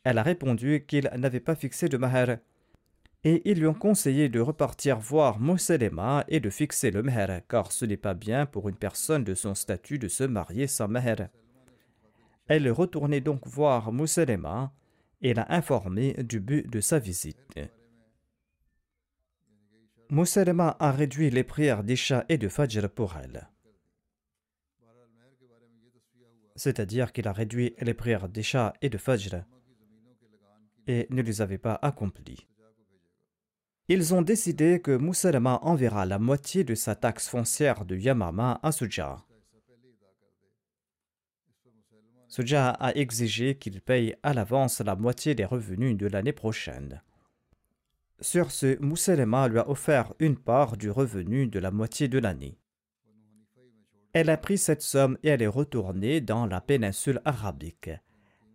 Elle 0.04 0.18
a 0.18 0.22
répondu 0.22 0.84
qu'il 0.86 1.10
n'avait 1.16 1.40
pas 1.40 1.56
fixé 1.56 1.88
de 1.88 1.96
mahr 1.96 2.36
et 3.26 3.42
ils 3.44 3.58
lui 3.58 3.66
ont 3.66 3.74
conseillé 3.74 4.28
de 4.28 4.38
repartir 4.38 5.00
voir 5.00 5.40
Mousselema 5.40 6.24
et 6.28 6.38
de 6.38 6.48
fixer 6.48 6.92
le 6.92 7.02
meher, 7.02 7.40
car 7.48 7.72
ce 7.72 7.84
n'est 7.84 7.96
pas 7.96 8.14
bien 8.14 8.46
pour 8.46 8.68
une 8.68 8.76
personne 8.76 9.24
de 9.24 9.34
son 9.34 9.56
statut 9.56 9.98
de 9.98 10.06
se 10.06 10.22
marier 10.22 10.68
sans 10.68 10.86
meher. 10.86 11.26
Elle 12.46 12.68
est 12.68 12.70
retournée 12.70 13.20
donc 13.20 13.44
voir 13.44 13.90
Mousselema 13.90 14.72
et 15.22 15.34
l'a 15.34 15.52
informé 15.52 16.12
du 16.22 16.38
but 16.38 16.70
de 16.70 16.80
sa 16.80 17.00
visite. 17.00 17.36
Mousselema 20.08 20.76
a 20.78 20.92
réduit 20.92 21.30
les 21.30 21.42
prières 21.42 21.82
d'Isha 21.82 22.24
et 22.28 22.38
de 22.38 22.46
Fajr 22.46 22.88
pour 22.88 23.16
elle. 23.16 23.48
C'est-à-dire 26.54 27.12
qu'il 27.12 27.26
a 27.26 27.32
réduit 27.32 27.74
les 27.80 27.94
prières 27.94 28.28
d'Isha 28.28 28.72
et 28.82 28.88
de 28.88 28.98
Fajr 28.98 29.42
et 30.86 31.08
ne 31.10 31.22
les 31.22 31.42
avait 31.42 31.58
pas 31.58 31.76
accomplies 31.82 32.46
ils 33.88 34.14
ont 34.14 34.22
décidé 34.22 34.80
que 34.80 34.96
Moussalama 34.96 35.60
enverra 35.62 36.06
la 36.06 36.18
moitié 36.18 36.64
de 36.64 36.74
sa 36.74 36.96
taxe 36.96 37.28
foncière 37.28 37.84
de 37.84 37.96
Yamama 37.96 38.58
à 38.62 38.72
Suja. 38.72 39.24
Suja 42.28 42.70
a 42.70 42.94
exigé 42.94 43.56
qu'il 43.56 43.80
paye 43.80 44.16
à 44.22 44.34
l'avance 44.34 44.80
la 44.80 44.96
moitié 44.96 45.34
des 45.34 45.44
revenus 45.44 45.96
de 45.96 46.06
l'année 46.06 46.32
prochaine. 46.32 47.00
Sur 48.20 48.50
ce, 48.50 48.80
Moussalama 48.82 49.46
lui 49.48 49.58
a 49.58 49.68
offert 49.68 50.14
une 50.18 50.36
part 50.36 50.76
du 50.76 50.90
revenu 50.90 51.46
de 51.46 51.58
la 51.60 51.70
moitié 51.70 52.08
de 52.08 52.18
l'année. 52.18 52.58
Elle 54.12 54.30
a 54.30 54.36
pris 54.36 54.58
cette 54.58 54.82
somme 54.82 55.18
et 55.22 55.28
elle 55.28 55.42
est 55.42 55.46
retournée 55.46 56.20
dans 56.20 56.46
la 56.46 56.60
péninsule 56.60 57.20
arabique. 57.24 57.90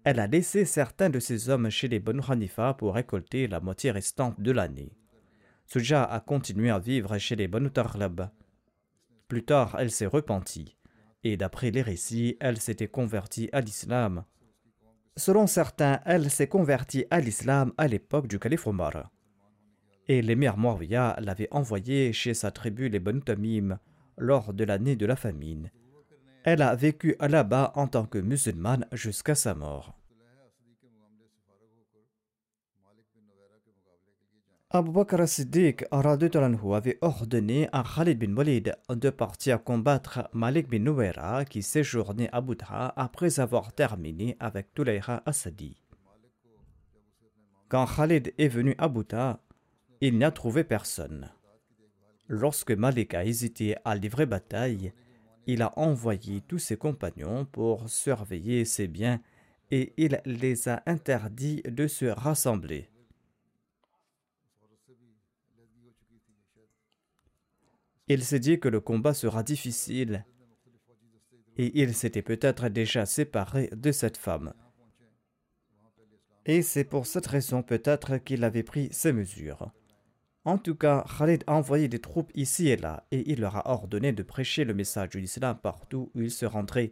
Elle 0.04 0.20
a 0.20 0.28
laissé 0.28 0.66
certains 0.66 1.12
de 1.12 1.20
ses 1.20 1.50
hommes 1.50 1.70
chez 1.70 1.88
les 1.88 2.00
Banu 2.00 2.22
Hanifa 2.28 2.74
pour 2.74 2.96
récolter 2.96 3.48
la 3.48 3.60
moitié 3.60 3.92
restante 3.92 4.42
de 4.42 4.52
l'année. 4.52 4.98
Suja 5.72 6.04
a 6.04 6.20
continué 6.20 6.70
à 6.70 6.80
vivre 6.80 7.18
chez 7.18 7.38
les 7.38 7.48
Banu 7.48 7.72
Tarlab. 7.72 8.30
Plus 9.30 9.46
tard, 9.46 9.78
elle 9.80 9.90
s'est 9.90 10.06
repentie, 10.06 10.76
et 11.24 11.38
d'après 11.38 11.72
les 11.72 11.82
récits, 11.82 12.36
elle 12.42 12.60
s'était 12.60 12.90
convertie 12.90 13.48
à 13.54 13.62
l'islam. 13.62 14.26
Selon 15.16 15.48
certains, 15.48 16.02
elle 16.06 16.30
s'est 16.30 16.50
convertie 16.50 17.06
à 17.10 17.22
l'islam 17.22 17.72
à 17.78 17.88
l'époque 17.88 18.28
du 18.28 18.38
calife 18.38 18.68
Omar. 18.68 19.12
Et 20.10 20.22
l'émir 20.22 20.58
Muawiyah 20.58 21.16
l'avait 21.22 21.48
envoyée 21.52 22.12
chez 22.12 22.34
sa 22.34 22.52
tribu 22.52 22.90
les 22.90 23.00
Banu 23.00 23.22
Tamim 23.22 23.80
lors 24.18 24.54
de 24.54 24.66
l'année 24.66 24.98
de 24.98 25.06
la 25.06 25.16
famine. 25.16 25.72
Elle 26.44 26.64
a 26.64 26.76
vécu 26.76 27.16
là-bas 27.22 27.72
en 27.76 27.88
tant 27.88 28.06
que 28.06 28.18
musulmane 28.18 28.88
jusqu'à 28.92 29.36
sa 29.36 29.56
mort. 29.56 30.01
Abu 34.74 34.92
Bakr 34.92 35.20
as-Siddiq 35.20 35.84
avait 35.92 36.98
ordonné 37.02 37.68
à 37.74 37.84
Khalid 37.84 38.18
bin 38.18 38.38
Walid 38.38 38.74
de 38.90 39.10
partir 39.10 39.62
combattre 39.66 40.30
Malik 40.32 40.70
bin 40.70 40.80
Nuwaira 40.80 41.44
qui 41.44 41.62
séjournait 41.62 42.30
à 42.32 42.40
Boudra 42.40 42.94
après 42.96 43.42
avoir 43.42 43.74
terminé 43.74 44.38
avec 44.40 44.74
Tulayha 44.74 45.24
Asadi. 45.26 45.76
Quand 47.68 47.86
Khalid 47.86 48.34
est 48.38 48.48
venu 48.48 48.74
à 48.78 48.88
Boudra, 48.88 49.42
il 50.00 50.18
n'y 50.18 50.24
a 50.24 50.32
trouvé 50.32 50.64
personne. 50.64 51.30
Lorsque 52.30 52.72
Malik 52.72 53.14
a 53.14 53.26
hésité 53.26 53.76
à 53.84 53.94
livrer 53.96 54.26
bataille, 54.26 54.94
il 55.48 55.64
a 55.64 55.78
envoyé 55.78 56.40
tous 56.48 56.60
ses 56.60 56.78
compagnons 56.78 57.44
pour 57.44 57.90
surveiller 57.90 58.64
ses 58.64 58.88
biens 58.88 59.20
et 59.70 59.92
il 59.98 60.22
les 60.26 60.70
a 60.70 60.82
interdits 60.86 61.62
de 61.66 61.88
se 61.88 62.06
rassembler. 62.06 62.91
Il 68.14 68.26
s'est 68.26 68.40
dit 68.40 68.60
que 68.60 68.68
le 68.68 68.82
combat 68.82 69.14
sera 69.14 69.42
difficile 69.42 70.26
et 71.56 71.82
il 71.82 71.94
s'était 71.94 72.22
peut-être 72.22 72.68
déjà 72.68 73.06
séparé 73.06 73.70
de 73.74 73.94
cette 73.94 74.18
femme. 74.18 74.54
Et 76.46 76.62
c'est 76.62 76.84
pour 76.84 77.06
cette 77.06 77.28
raison 77.28 77.64
peut-être 77.64 78.18
qu'il 78.18 78.44
avait 78.44 78.64
pris 78.64 78.90
ces 78.92 79.14
mesures. 79.14 79.72
En 80.44 80.58
tout 80.58 80.76
cas, 80.76 81.06
Khalid 81.18 81.46
a 81.48 81.54
envoyé 81.54 81.88
des 81.88 82.00
troupes 82.00 82.34
ici 82.36 82.68
et 82.68 82.76
là, 82.76 83.08
et 83.12 83.32
il 83.32 83.40
leur 83.40 83.56
a 83.56 83.72
ordonné 83.72 84.12
de 84.12 84.24
prêcher 84.24 84.66
le 84.66 84.74
message 84.74 85.12
de 85.12 85.20
l'islam 85.20 85.58
partout 85.64 86.12
où 86.14 86.22
ils 86.22 86.32
se 86.32 86.46
rendraient, 86.46 86.92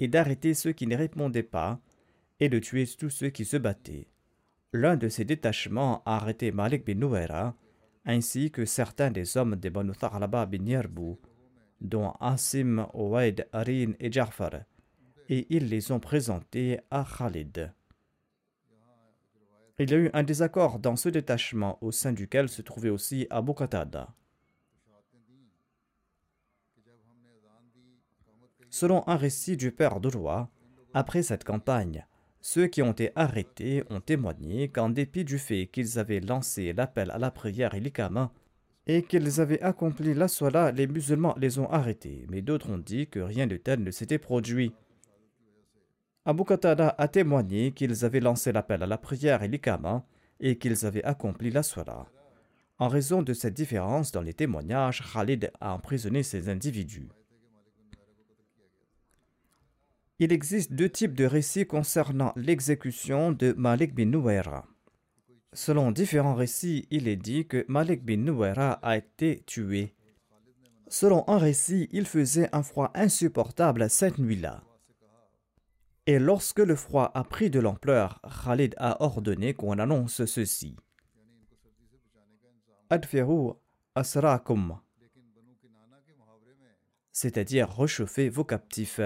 et 0.00 0.08
d'arrêter 0.08 0.54
ceux 0.54 0.72
qui 0.72 0.86
ne 0.86 0.96
répondaient 0.96 1.42
pas, 1.42 1.80
et 2.40 2.48
de 2.48 2.58
tuer 2.58 2.86
tous 2.98 3.10
ceux 3.10 3.28
qui 3.28 3.44
se 3.44 3.58
battaient. 3.58 4.08
L'un 4.72 4.96
de 4.96 5.10
ces 5.10 5.26
détachements 5.26 6.02
a 6.06 6.16
arrêté 6.16 6.50
Malik 6.50 6.86
bin 6.86 6.94
ainsi 8.06 8.50
que 8.50 8.64
certains 8.64 9.10
des 9.10 9.36
hommes 9.36 9.56
des 9.56 9.68
Banu 9.68 9.92
Tharlaba 9.92 10.46
bin 10.46 10.64
Yerbou, 10.64 11.18
dont 11.80 12.12
Asim, 12.20 12.86
Ouaid, 12.94 13.48
Arin 13.52 13.92
et 13.98 14.10
Jafar, 14.10 14.52
et 15.28 15.46
ils 15.50 15.68
les 15.68 15.90
ont 15.92 16.00
présentés 16.00 16.80
à 16.90 17.04
Khalid. 17.04 17.72
Il 19.78 19.90
y 19.90 19.94
a 19.94 19.98
eu 19.98 20.10
un 20.14 20.22
désaccord 20.22 20.78
dans 20.78 20.96
ce 20.96 21.10
détachement 21.10 21.76
au 21.82 21.92
sein 21.92 22.12
duquel 22.12 22.48
se 22.48 22.62
trouvait 22.62 22.88
aussi 22.88 23.26
Abu 23.28 23.52
Qatada. 23.52 24.14
Selon 28.70 29.06
un 29.06 29.16
récit 29.16 29.56
du 29.56 29.72
père 29.72 30.00
de 30.00 30.08
roi, 30.08 30.48
après 30.94 31.22
cette 31.22 31.44
campagne, 31.44 32.06
ceux 32.46 32.68
qui 32.68 32.80
ont 32.80 32.92
été 32.92 33.10
arrêtés 33.16 33.82
ont 33.90 34.00
témoigné 34.00 34.68
qu'en 34.68 34.88
dépit 34.88 35.24
du 35.24 35.36
fait 35.36 35.66
qu'ils 35.66 35.98
avaient 35.98 36.20
lancé 36.20 36.72
l'appel 36.72 37.10
à 37.10 37.18
la 37.18 37.32
prière 37.32 37.74
et 37.74 37.80
l'ikama 37.80 38.30
et 38.86 39.02
qu'ils 39.02 39.40
avaient 39.40 39.60
accompli 39.62 40.14
la 40.14 40.28
sola, 40.28 40.70
les 40.70 40.86
musulmans 40.86 41.34
les 41.38 41.58
ont 41.58 41.68
arrêtés, 41.68 42.24
mais 42.30 42.42
d'autres 42.42 42.70
ont 42.70 42.78
dit 42.78 43.08
que 43.08 43.18
rien 43.18 43.48
de 43.48 43.56
tel 43.56 43.82
ne 43.82 43.90
s'était 43.90 44.20
produit. 44.20 44.72
Abu 46.24 46.44
Qatada 46.44 46.94
a 46.96 47.08
témoigné 47.08 47.72
qu'ils 47.72 48.04
avaient 48.04 48.20
lancé 48.20 48.52
l'appel 48.52 48.80
à 48.84 48.86
la 48.86 48.96
prière 48.96 49.42
et 49.42 49.48
l'ikama 49.48 50.06
et 50.38 50.56
qu'ils 50.56 50.86
avaient 50.86 51.02
accompli 51.02 51.50
la 51.50 51.64
sola. 51.64 52.06
En 52.78 52.86
raison 52.86 53.22
de 53.22 53.32
cette 53.32 53.54
différence 53.54 54.12
dans 54.12 54.22
les 54.22 54.34
témoignages, 54.34 55.02
Khalid 55.12 55.50
a 55.60 55.74
emprisonné 55.74 56.22
ces 56.22 56.48
individus. 56.48 57.08
Il 60.18 60.32
existe 60.32 60.72
deux 60.72 60.88
types 60.88 61.14
de 61.14 61.26
récits 61.26 61.66
concernant 61.66 62.32
l'exécution 62.36 63.32
de 63.32 63.52
Malik 63.52 63.94
bin 63.94 64.06
Nuwaira. 64.06 64.66
Selon 65.52 65.92
différents 65.92 66.34
récits, 66.34 66.86
il 66.90 67.06
est 67.06 67.16
dit 67.16 67.46
que 67.46 67.66
Malik 67.68 68.02
bin 68.02 68.16
Nuwaira 68.16 68.72
a 68.82 68.96
été 68.96 69.42
tué. 69.46 69.94
Selon 70.88 71.28
un 71.28 71.36
récit, 71.36 71.88
il 71.92 72.06
faisait 72.06 72.48
un 72.52 72.62
froid 72.62 72.90
insupportable 72.94 73.90
cette 73.90 74.18
nuit-là. 74.18 74.62
Et 76.06 76.18
lorsque 76.18 76.60
le 76.60 76.76
froid 76.76 77.10
a 77.14 77.22
pris 77.24 77.50
de 77.50 77.60
l'ampleur, 77.60 78.22
Khalid 78.44 78.74
a 78.78 79.02
ordonné 79.02 79.52
qu'on 79.52 79.78
annonce 79.78 80.24
ceci. 80.24 80.76
Adferu 82.88 83.52
asrakum, 83.94 84.78
c'est-à-dire 87.12 87.68
réchauffer 87.76 88.28
vos 88.28 88.44
captifs, 88.44 89.00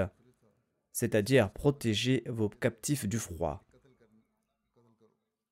c'est-à-dire 0.92 1.52
protéger 1.52 2.24
vos 2.26 2.48
captifs 2.48 3.06
du 3.08 3.18
froid. 3.18 3.64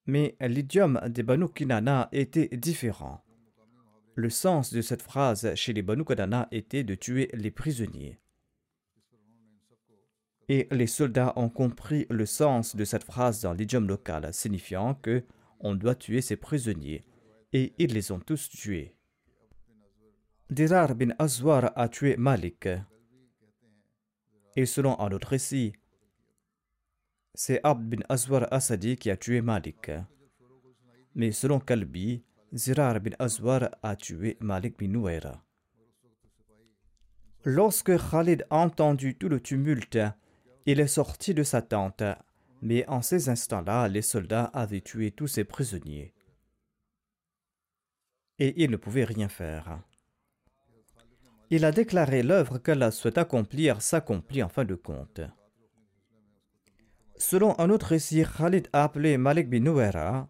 Mais 0.06 0.36
l'idiome 0.40 1.00
des 1.08 1.22
Banu 1.22 1.48
Kinana 1.48 2.08
était 2.12 2.48
différent. 2.48 3.22
Le 4.14 4.30
sens 4.30 4.72
de 4.72 4.80
cette 4.80 5.02
phrase 5.02 5.54
chez 5.54 5.72
les 5.72 5.82
Banu 5.82 6.04
Kinana 6.04 6.48
était 6.50 6.82
de 6.82 6.94
tuer 6.94 7.28
les 7.34 7.50
prisonniers. 7.50 8.18
Et 10.48 10.66
les 10.70 10.86
soldats 10.86 11.34
ont 11.36 11.50
compris 11.50 12.06
le 12.08 12.24
sens 12.24 12.74
de 12.74 12.84
cette 12.84 13.04
phrase 13.04 13.42
dans 13.42 13.52
l'idiome 13.52 13.86
local, 13.86 14.32
signifiant 14.32 14.94
que 14.94 15.24
on 15.60 15.74
doit 15.74 15.94
tuer 15.94 16.22
ses 16.22 16.36
prisonniers. 16.36 17.04
Et 17.52 17.74
ils 17.78 17.92
les 17.92 18.10
ont 18.12 18.20
tous 18.20 18.48
tués. 18.48 18.94
Dirar 20.50 20.94
bin 20.94 21.10
Azwar 21.18 21.72
a 21.76 21.88
tué 21.88 22.16
Malik. 22.16 22.66
Et 24.58 24.66
selon 24.66 24.98
un 24.98 25.12
autre 25.12 25.28
récit, 25.28 25.72
c'est 27.32 27.60
Abd 27.62 27.90
bin 27.90 28.02
Azwar 28.08 28.52
Asadi 28.52 28.96
qui 28.96 29.08
a 29.08 29.16
tué 29.16 29.40
Malik. 29.40 29.92
Mais 31.14 31.30
selon 31.30 31.60
Kalbi, 31.60 32.24
Zirar 32.52 32.98
bin 32.98 33.12
Azwar 33.20 33.70
a 33.84 33.94
tué 33.94 34.36
Malik 34.40 34.76
bin 34.76 34.88
Nouaira. 34.88 35.44
Lorsque 37.44 37.96
Khalid 37.96 38.46
a 38.50 38.56
entendu 38.56 39.14
tout 39.16 39.28
le 39.28 39.40
tumulte, 39.40 40.00
il 40.66 40.80
est 40.80 40.88
sorti 40.88 41.34
de 41.34 41.44
sa 41.44 41.62
tente, 41.62 42.02
mais 42.60 42.84
en 42.88 43.00
ces 43.00 43.28
instants-là, 43.28 43.86
les 43.86 44.02
soldats 44.02 44.46
avaient 44.46 44.80
tué 44.80 45.12
tous 45.12 45.28
ses 45.28 45.44
prisonniers. 45.44 46.12
Et 48.40 48.64
il 48.64 48.72
ne 48.72 48.76
pouvait 48.76 49.04
rien 49.04 49.28
faire. 49.28 49.80
Il 51.50 51.64
a 51.64 51.72
déclaré 51.72 52.22
l'œuvre 52.22 52.58
qu'Allah 52.58 52.90
souhaite 52.90 53.18
accomplir 53.18 53.80
s'accomplit 53.80 54.42
en 54.42 54.48
fin 54.48 54.64
de 54.64 54.74
compte. 54.74 55.20
Selon 57.16 57.58
un 57.58 57.70
autre 57.70 57.86
récit, 57.86 58.24
Khalid 58.36 58.68
a 58.72 58.84
appelé 58.84 59.16
Malik 59.16 59.48
bin 59.48 59.60
Nouera 59.60 60.28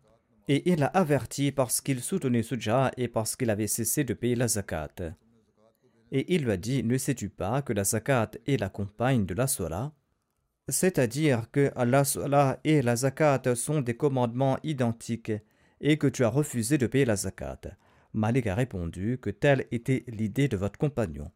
et 0.48 0.70
il 0.70 0.78
l'a 0.78 0.86
averti 0.86 1.52
parce 1.52 1.80
qu'il 1.80 2.00
soutenait 2.00 2.42
Suja 2.42 2.92
et 2.96 3.08
parce 3.08 3.36
qu'il 3.36 3.50
avait 3.50 3.66
cessé 3.66 4.04
de 4.04 4.14
payer 4.14 4.36
la 4.36 4.48
zakat. 4.48 4.94
Et 6.10 6.34
il 6.34 6.44
lui 6.44 6.52
a 6.52 6.56
dit 6.56 6.82
Ne 6.84 6.96
sais-tu 6.96 7.28
pas 7.28 7.62
que 7.62 7.72
la 7.72 7.84
zakat 7.84 8.30
est 8.46 8.56
la 8.56 8.70
compagne 8.70 9.26
de 9.26 9.34
la 9.34 9.46
sola? 9.46 9.92
C'est-à-dire 10.68 11.50
que 11.50 11.72
Allah 11.76 12.58
et 12.64 12.80
la 12.80 12.96
zakat 12.96 13.54
sont 13.54 13.80
des 13.80 13.96
commandements 13.96 14.58
identiques 14.62 15.32
et 15.80 15.98
que 15.98 16.06
tu 16.06 16.24
as 16.24 16.28
refusé 16.28 16.78
de 16.78 16.86
payer 16.86 17.04
la 17.04 17.16
zakat. 17.16 17.60
Malik 18.12 18.46
a 18.46 18.54
répondu 18.54 19.18
que 19.20 19.30
telle 19.30 19.66
était 19.70 20.04
l'idée 20.08 20.48
de 20.48 20.56
votre 20.56 20.78
compagnon. 20.78 21.30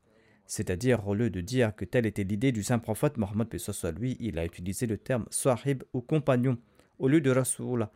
C'est-à-dire, 0.46 1.06
au 1.06 1.14
lieu 1.14 1.30
de 1.30 1.40
dire 1.40 1.74
que 1.74 1.85
telle 1.85 2.06
était 2.06 2.24
l'idée 2.24 2.52
du 2.52 2.62
saint 2.62 2.78
prophète 2.78 3.16
Mohammed, 3.16 3.56
soit 3.58 3.92
lui, 3.92 4.16
il 4.20 4.38
a 4.38 4.44
utilisé 4.44 4.87
le 4.87 4.98
terme 4.98 5.26
sahib 5.30 5.82
ou 5.92 6.00
compagnon 6.00 6.58
au 6.98 7.08
lieu 7.08 7.20
de 7.20 7.30
Rasoul. 7.30 7.88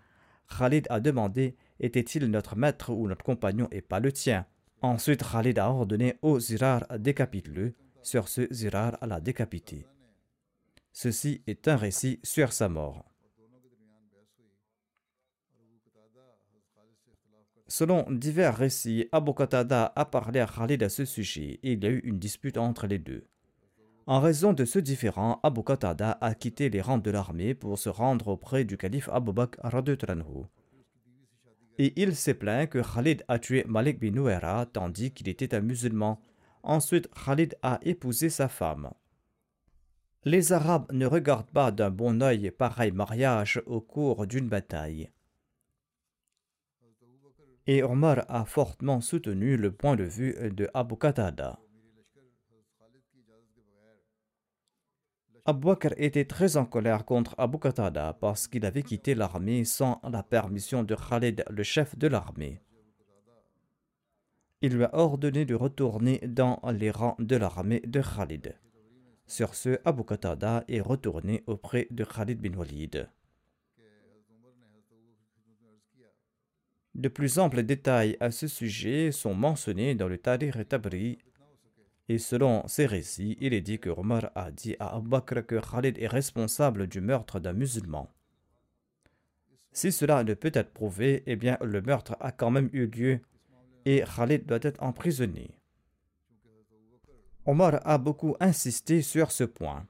Khalid 0.59 0.87
a 0.91 1.01
demandé 1.01 1.57
était-il 1.81 2.27
notre 2.27 2.57
maître 2.57 2.91
ou 2.91 3.09
notre 3.09 3.25
compagnon 3.25 3.69
et 3.71 3.83
pas 3.83 4.01
le 4.01 4.13
tien? 4.13 4.47
Ensuite, 4.81 5.23
Khalid 5.23 5.59
a 5.59 5.69
ordonné 5.69 6.17
au 6.23 6.39
Zirar 6.39 6.87
décapite-le. 6.99 7.75
Sur 8.03 8.29
ce, 8.29 8.47
Zirar 8.53 8.99
l'a 9.03 9.21
décapité. 9.21 9.87
Ceci 10.93 11.43
est 11.47 11.67
un 11.69 11.77
récit 11.77 12.21
sur 12.23 12.53
sa 12.53 12.69
mort. 12.69 13.05
Selon 17.69 18.07
divers 18.11 18.57
récits, 18.57 19.09
Abu 19.11 19.35
Qatada 19.35 19.93
a 19.97 20.05
parlé 20.05 20.39
à 20.39 20.47
Khalid 20.47 20.83
à 20.85 20.89
ce 20.89 21.05
sujet 21.05 21.59
et 21.65 21.73
il 21.73 21.83
y 21.83 21.87
a 21.87 21.91
eu 21.91 22.01
une 22.05 22.19
dispute 22.19 22.59
entre 22.59 22.87
les 22.87 22.99
deux. 22.99 23.27
En 24.07 24.21
raison 24.21 24.53
de 24.53 24.65
ce 24.65 24.79
différend, 24.79 25.41
Abu 25.43 25.65
Qatada 25.65 26.17
a 26.21 26.35
quitté 26.37 26.71
les 26.71 26.81
rangs 26.81 26.99
de 26.99 27.11
l'armée 27.11 27.55
pour 27.55 27.77
se 27.77 27.89
rendre 27.89 28.29
auprès 28.29 28.65
du 28.65 28.77
calife 28.77 29.09
Abu 29.13 29.33
Bakr 29.33 29.59
Et 31.79 31.93
il 32.01 32.15
s'est 32.15 32.35
plaint 32.35 32.71
que 32.71 32.79
Khalid 32.79 33.25
a 33.27 33.41
tué 33.41 33.65
Malik 33.67 33.99
bin 33.99 34.13
Nouera 34.13 34.67
tandis 34.67 35.11
qu'il 35.11 35.29
était 35.29 35.53
un 35.53 35.61
musulman. 35.61 36.21
Ensuite, 36.63 37.09
Khalid 37.25 37.57
a 37.63 37.81
épousé 37.83 38.31
sa 38.31 38.47
femme. 38.47 38.91
Les 40.25 40.53
Arabes 40.53 40.93
ne 40.93 41.07
regardent 41.07 41.51
pas 41.51 41.73
d'un 41.73 41.91
bon 41.91 42.23
œil 42.23 42.53
pareil 42.53 42.93
mariage 42.93 43.61
au 43.67 43.81
cours 43.81 44.25
d'une 44.29 44.49
bataille. 44.49 45.11
Et 47.67 47.83
Omar 47.83 48.25
a 48.29 48.45
fortement 48.45 49.01
soutenu 49.01 49.57
le 49.57 49.73
point 49.73 49.97
de 49.97 50.05
vue 50.05 50.35
de 50.53 50.69
Abu 50.73 50.97
Qatada. 50.97 51.59
Abu 55.45 55.67
Bakr 55.67 55.95
était 55.97 56.25
très 56.25 56.57
en 56.57 56.65
colère 56.65 57.05
contre 57.05 57.35
Abu 57.39 57.59
Qatada 57.59 58.15
parce 58.21 58.49
qu'il 58.49 58.67
avait 58.67 58.83
quitté 58.83 59.15
l'armée 59.15 59.65
sans 59.65 60.01
la 60.03 60.25
permission 60.25 60.83
de 60.83 60.97
Khalid, 60.97 61.45
le 61.49 61.63
chef 61.63 61.97
de 61.97 62.09
l'armée. 62.09 62.61
il 64.63 64.75
lui 64.75 64.85
a 64.85 64.95
ordonné 64.95 65.45
de 65.45 65.55
retourner 65.55 66.19
dans 66.27 66.61
les 66.73 66.91
rangs 66.91 67.17
de 67.19 67.37
l'armée 67.37 67.81
de 67.87 68.01
Khalid. 68.01 68.57
Sur 69.27 69.55
ce, 69.55 69.79
Abu 69.85 70.05
Qatada 70.05 70.65
est 70.67 70.81
retourné 70.81 71.45
auprès 71.47 71.87
de 71.91 72.05
Khalid 72.05 72.41
bin 72.41 72.57
Walid. 72.57 73.09
De 76.97 77.09
plus 77.09 77.39
amples 77.39 77.63
détails 77.63 78.17
à 78.21 78.31
ce 78.31 78.49
sujet 78.49 79.13
sont 79.13 79.35
mentionnés 79.35 79.95
dans 79.95 80.09
le 80.09 80.17
Tariq 80.17 80.65
Tabri 80.67 81.19
et 82.09 82.17
selon 82.17 82.67
ces 82.69 82.87
récits, 82.87 83.37
il 83.39 83.53
est 83.53 83.61
dit 83.61 83.79
que 83.79 83.91
Omar 83.91 84.31
a 84.35 84.51
dit 84.51 84.77
à 84.79 84.97
Abu 84.97 85.11
Bakr 85.11 85.45
que 85.45 85.61
Khalid 85.61 85.99
est 85.99 86.07
responsable 86.07 86.87
du 86.87 87.03
meurtre 87.03 87.39
d'un 87.39 87.53
musulman. 87.53 88.09
Si 89.73 89.93
cela 89.93 90.25
ne 90.25 90.33
peut 90.33 90.53
être 90.55 90.73
prouvé, 90.73 91.23
eh 91.27 91.37
bien 91.37 91.59
le 91.61 91.83
meurtre 91.83 92.17
a 92.19 92.33
quand 92.33 92.51
même 92.51 92.71
eu 92.73 92.87
lieu 92.87 93.21
et 93.85 94.03
Khalid 94.17 94.47
doit 94.47 94.59
être 94.63 94.83
emprisonné. 94.83 95.51
Omar 97.45 97.79
a 97.85 97.99
beaucoup 97.99 98.37
insisté 98.41 99.03
sur 99.03 99.33
ce 99.33 99.45
point. 99.45 99.87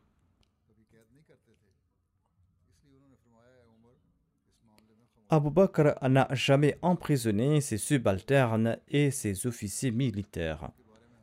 Abu 5.29 5.51
Bakr 5.51 5.97
n'a 6.09 6.29
jamais 6.31 6.79
emprisonné 6.83 7.61
ses 7.61 7.79
subalternes 7.79 8.79
et 8.87 9.11
ses 9.11 9.49
officiers 9.49 9.91
militaires. 9.91 10.71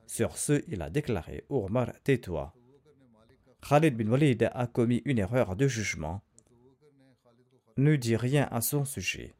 Sur 0.08 0.38
ce, 0.38 0.62
il 0.68 0.82
a 0.82 0.89
déclaré 0.89 1.46
Omar, 1.48 1.94
tais-toi. 2.04 2.54
Khalid 3.68 3.96
bin 3.96 4.12
Walid 4.12 4.50
a 4.54 4.68
commis 4.68 5.02
une 5.06 5.20
erreur 5.20 5.56
de 5.56 5.70
jugement. 5.70 6.22
Ne 7.78 7.96
dis 7.96 8.18
rien 8.18 8.50
à 8.52 8.60
son 8.60 8.84
sujet. 8.84 9.36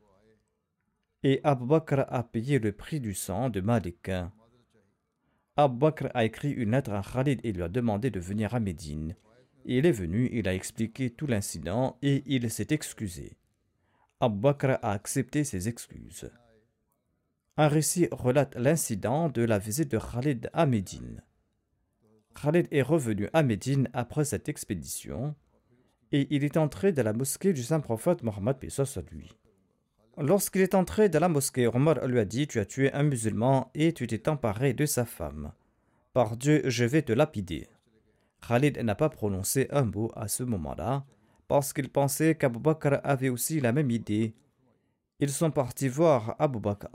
Et 1.24 1.42
Abu 1.44 1.66
Bakr 1.66 2.06
a 2.08 2.24
payé 2.24 2.58
le 2.60 2.72
prix 2.72 3.02
du 3.02 3.14
sang 3.14 3.50
de 3.50 3.60
Malik. 3.60 4.12
Abu 5.58 5.78
Bakr 5.78 6.08
a 6.14 6.24
écrit 6.24 6.52
une 6.52 6.72
lettre 6.72 6.94
à 6.94 7.02
Khalid 7.02 7.42
et 7.44 7.52
lui 7.52 7.64
a 7.64 7.68
demandé 7.68 8.12
de 8.12 8.20
venir 8.22 8.56
à 8.56 8.62
Médine. 8.62 9.18
Il 9.66 9.86
est 9.86 9.92
venu, 9.92 10.30
il 10.32 10.48
a 10.48 10.54
expliqué 10.54 11.10
tout 11.10 11.28
l'incident 11.28 11.98
et 12.02 12.24
il 12.26 12.50
s'est 12.50 12.68
excusé. 12.70 13.38
Abu 14.24 14.40
Bakr 14.40 14.80
a 14.82 14.92
accepté 14.94 15.44
ses 15.44 15.68
excuses. 15.68 16.32
Un 17.58 17.68
récit 17.68 18.08
relate 18.10 18.56
l'incident 18.56 19.28
de 19.28 19.42
la 19.42 19.60
visite 19.60 19.92
de 19.92 20.00
Khalid 20.00 20.50
à 20.54 20.66
Médine. 20.66 21.22
Khalid 22.42 22.70
est 22.72 22.84
revenu 22.84 23.28
à 23.34 23.44
Médine 23.44 23.90
après 23.92 24.24
cette 24.24 24.48
expédition 24.48 25.36
et 26.14 26.34
il 26.34 26.46
est 26.46 26.56
entré 26.56 26.94
dans 26.94 27.04
la 27.04 27.12
mosquée 27.12 27.52
du 27.52 27.64
saint 27.64 27.82
prophète 27.82 28.24
Mohammed 28.24 28.56
à 28.64 29.02
lui. 29.12 29.38
Lorsqu'il 30.18 30.62
est 30.62 30.74
entré 30.74 31.10
dans 31.10 31.20
la 31.20 31.28
mosquée, 31.28 31.68
Omar 31.68 32.08
lui 32.08 32.20
a 32.20 32.26
dit 32.26 32.48
Tu 32.48 32.62
as 32.62 32.66
tué 32.66 32.94
un 32.94 33.04
musulman 33.04 33.72
et 33.76 33.92
tu 33.92 34.08
t'es 34.08 34.30
emparé 34.30 34.72
de 34.74 34.86
sa 34.86 35.04
femme. 35.04 35.52
Par 36.14 36.38
Dieu, 36.38 36.62
je 36.64 36.86
vais 36.86 37.02
te 37.02 37.12
lapider. 37.12 37.68
Khalid 38.48 38.78
n'a 38.78 38.96
pas 38.96 39.10
prononcé 39.10 39.68
un 39.70 39.84
mot 39.84 40.14
à 40.16 40.30
ce 40.30 40.44
moment-là 40.44 41.04
parce 41.54 41.72
qu'il 41.72 41.90
pensait 41.90 42.34
qu'Abu 42.34 42.58
avait 43.04 43.30
aussi 43.30 43.60
la 43.60 43.72
même 43.74 43.92
idée. 43.92 44.34
Ils 45.20 45.30
sont 45.30 45.52
partis 45.52 45.88
voir 45.88 46.36
Abu 46.40 46.60
Bakr. 46.60 46.88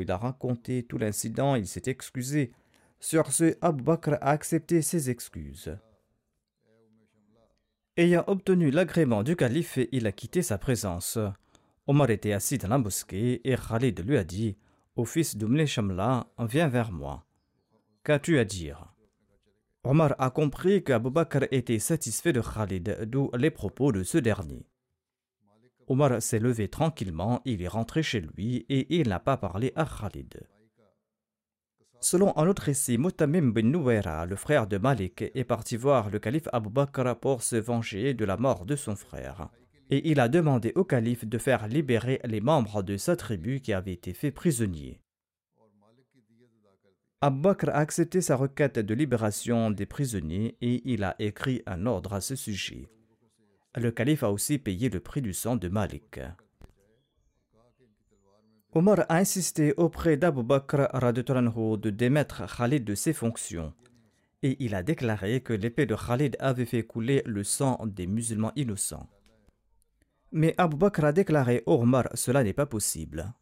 Il 0.00 0.10
a 0.10 0.16
raconté 0.16 0.82
tout 0.82 0.98
l'incident, 0.98 1.54
il 1.54 1.68
s'est 1.68 1.84
excusé. 1.86 2.50
Sur 2.98 3.30
ce, 3.30 3.56
Abu 3.60 3.84
Bakr 3.84 4.14
a 4.14 4.30
accepté 4.30 4.82
ses 4.82 5.08
excuses. 5.08 5.78
Ayant 7.96 8.24
obtenu 8.26 8.72
l'agrément 8.72 9.22
du 9.22 9.36
calife, 9.36 9.78
il 9.92 10.08
a 10.08 10.10
quitté 10.10 10.42
sa 10.42 10.58
présence. 10.58 11.20
Omar 11.86 12.10
était 12.10 12.32
assis 12.32 12.58
dans 12.58 12.66
la 12.66 12.78
mosquée 12.78 13.40
et 13.48 13.54
Khalid 13.54 14.04
lui 14.04 14.16
a 14.16 14.24
dit 14.24 14.56
Au 14.96 15.04
fils 15.04 15.36
d'Umle 15.36 15.64
Shamla, 15.64 16.26
viens 16.40 16.66
vers 16.66 16.90
moi. 16.90 17.24
Qu'as-tu 18.02 18.40
à 18.40 18.44
dire? 18.44 18.95
Omar 19.88 20.16
a 20.18 20.30
compris 20.30 20.82
qu'Abu 20.82 21.10
Bakr 21.10 21.44
était 21.52 21.78
satisfait 21.78 22.32
de 22.32 22.40
Khalid, 22.40 23.04
d'où 23.06 23.30
les 23.36 23.50
propos 23.50 23.92
de 23.92 24.02
ce 24.02 24.18
dernier. 24.18 24.66
Omar 25.86 26.20
s'est 26.20 26.40
levé 26.40 26.68
tranquillement, 26.68 27.40
il 27.44 27.62
est 27.62 27.68
rentré 27.68 28.02
chez 28.02 28.20
lui 28.20 28.66
et 28.68 28.98
il 28.98 29.08
n'a 29.08 29.20
pas 29.20 29.36
parlé 29.36 29.72
à 29.76 29.84
Khalid. 29.84 30.48
Selon 32.00 32.36
un 32.36 32.48
autre 32.48 32.62
récit, 32.62 32.98
Mutamim 32.98 33.52
bin 33.52 33.62
Nuwaira, 33.62 34.26
le 34.26 34.36
frère 34.36 34.66
de 34.66 34.76
Malik, 34.76 35.22
est 35.22 35.44
parti 35.44 35.76
voir 35.76 36.10
le 36.10 36.18
calife 36.18 36.48
Abu 36.52 36.68
Bakr 36.68 37.16
pour 37.20 37.42
se 37.42 37.56
venger 37.56 38.12
de 38.12 38.24
la 38.24 38.36
mort 38.36 38.66
de 38.66 38.76
son 38.76 38.96
frère 38.96 39.48
et 39.90 40.10
il 40.10 40.20
a 40.20 40.28
demandé 40.28 40.72
au 40.74 40.84
calife 40.84 41.24
de 41.24 41.38
faire 41.38 41.68
libérer 41.68 42.20
les 42.24 42.40
membres 42.40 42.82
de 42.82 42.96
sa 42.96 43.16
tribu 43.16 43.60
qui 43.60 43.72
avaient 43.72 43.92
été 43.92 44.12
faits 44.12 44.34
prisonniers. 44.34 45.00
Abu 47.22 47.40
Bakr 47.40 47.70
a 47.70 47.78
accepté 47.78 48.20
sa 48.20 48.36
requête 48.36 48.78
de 48.78 48.92
libération 48.94 49.70
des 49.70 49.86
prisonniers 49.86 50.56
et 50.60 50.82
il 50.84 51.02
a 51.02 51.16
écrit 51.18 51.62
un 51.66 51.86
ordre 51.86 52.12
à 52.12 52.20
ce 52.20 52.36
sujet. 52.36 52.88
Le 53.74 53.90
calife 53.90 54.22
a 54.22 54.30
aussi 54.30 54.58
payé 54.58 54.90
le 54.90 55.00
prix 55.00 55.22
du 55.22 55.32
sang 55.32 55.56
de 55.56 55.68
Malik. 55.68 56.20
Omar 58.74 59.06
a 59.08 59.16
insisté 59.16 59.72
auprès 59.78 60.18
d'Abu 60.18 60.42
Bakr 60.42 60.88
de 60.92 61.90
démettre 61.90 62.42
Khalid 62.54 62.84
de 62.84 62.94
ses 62.94 63.14
fonctions 63.14 63.72
et 64.42 64.62
il 64.62 64.74
a 64.74 64.82
déclaré 64.82 65.40
que 65.40 65.54
l'épée 65.54 65.86
de 65.86 65.94
Khalid 65.94 66.36
avait 66.38 66.66
fait 66.66 66.84
couler 66.84 67.22
le 67.24 67.42
sang 67.42 67.80
des 67.86 68.06
musulmans 68.06 68.52
innocents. 68.56 69.08
Mais 70.32 70.54
Abu 70.58 70.76
Bakr 70.76 71.06
a 71.06 71.12
déclaré 71.12 71.62
au 71.64 71.80
Omar 71.80 72.08
Cela 72.12 72.44
n'est 72.44 72.52
pas 72.52 72.66
possible. 72.66 73.32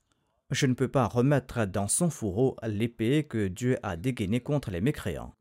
Je 0.55 0.67
ne 0.67 0.75
peux 0.75 0.87
pas 0.87 1.09
remettre 1.09 1.64
dans 1.64 1.88
son 1.88 2.11
fourreau 2.11 2.57
l'épée 2.62 3.25
que 3.25 3.49
Dieu 3.49 3.77
a 3.83 3.97
dégainée 3.97 4.40
contre 4.40 4.71
les 4.71 4.81
mécréants. 4.81 5.35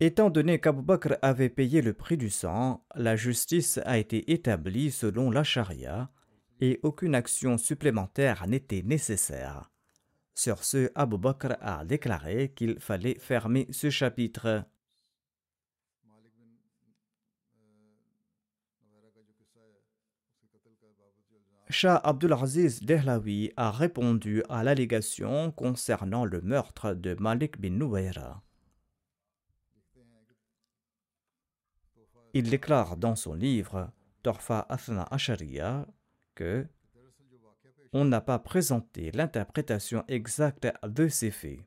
Étant 0.00 0.28
donné 0.28 0.60
qu'Abu 0.60 0.82
Bakr 0.82 1.16
avait 1.22 1.48
payé 1.48 1.80
le 1.80 1.94
prix 1.94 2.18
du 2.18 2.28
sang, 2.28 2.84
la 2.94 3.16
justice 3.16 3.80
a 3.86 3.96
été 3.96 4.30
établie 4.32 4.90
selon 4.90 5.30
la 5.30 5.44
charia 5.44 6.10
et 6.60 6.78
aucune 6.82 7.14
action 7.14 7.56
supplémentaire 7.56 8.46
n'était 8.46 8.82
nécessaire. 8.82 9.70
Sur 10.34 10.62
ce, 10.62 10.90
Abu 10.94 11.16
Bakr 11.16 11.56
a 11.62 11.86
déclaré 11.86 12.52
qu'il 12.54 12.78
fallait 12.80 13.18
fermer 13.18 13.66
ce 13.70 13.88
chapitre. 13.88 14.66
Shah 21.70 21.96
Abdulaziz 21.96 22.82
Dehlawi 22.82 23.52
a 23.56 23.70
répondu 23.70 24.42
à 24.50 24.62
l'allégation 24.62 25.50
concernant 25.50 26.24
le 26.24 26.42
meurtre 26.42 26.92
de 26.92 27.16
Malik 27.18 27.58
bin 27.58 27.70
Nuwaira. 27.70 28.42
Il 32.34 32.50
déclare 32.50 32.96
dans 32.96 33.16
son 33.16 33.34
livre 33.34 33.90
Torfa 34.22 34.66
Athna 34.68 35.06
Asharia 35.10 35.86
que 36.34 36.66
on 37.92 38.04
n'a 38.04 38.20
pas 38.20 38.40
présenté 38.40 39.10
l'interprétation 39.12 40.04
exacte 40.08 40.66
de 40.82 41.08
ces 41.08 41.30
faits. 41.30 41.60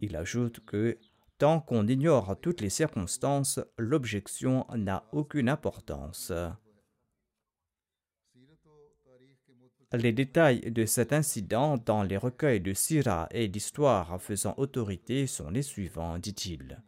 Il 0.00 0.16
ajoute 0.16 0.60
que 0.66 0.98
tant 1.38 1.60
qu'on 1.60 1.86
ignore 1.86 2.38
toutes 2.40 2.60
les 2.60 2.70
circonstances, 2.70 3.60
l'objection 3.78 4.66
n'a 4.74 5.04
aucune 5.12 5.48
importance. 5.48 6.32
Les 9.92 10.12
détails 10.12 10.60
de 10.60 10.84
cet 10.86 11.12
incident 11.12 11.76
dans 11.76 12.04
les 12.04 12.16
recueils 12.16 12.60
de 12.60 12.72
Syrah 12.72 13.26
et 13.32 13.48
d'histoire 13.48 14.22
faisant 14.22 14.54
autorité 14.56 15.26
sont 15.26 15.50
les 15.50 15.62
suivants, 15.62 16.16
dit-il. 16.16 16.80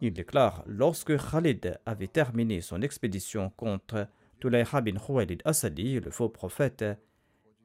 Il 0.00 0.12
déclare 0.12 0.64
Lorsque 0.66 1.16
Khalid 1.16 1.78
avait 1.86 2.08
terminé 2.08 2.60
son 2.60 2.82
expédition 2.82 3.50
contre 3.50 4.08
Tulayha 4.40 4.80
bin 4.80 4.98
Khuwaylid 4.98 5.42
Asadi, 5.44 6.00
le 6.00 6.10
faux 6.10 6.28
prophète, 6.28 6.84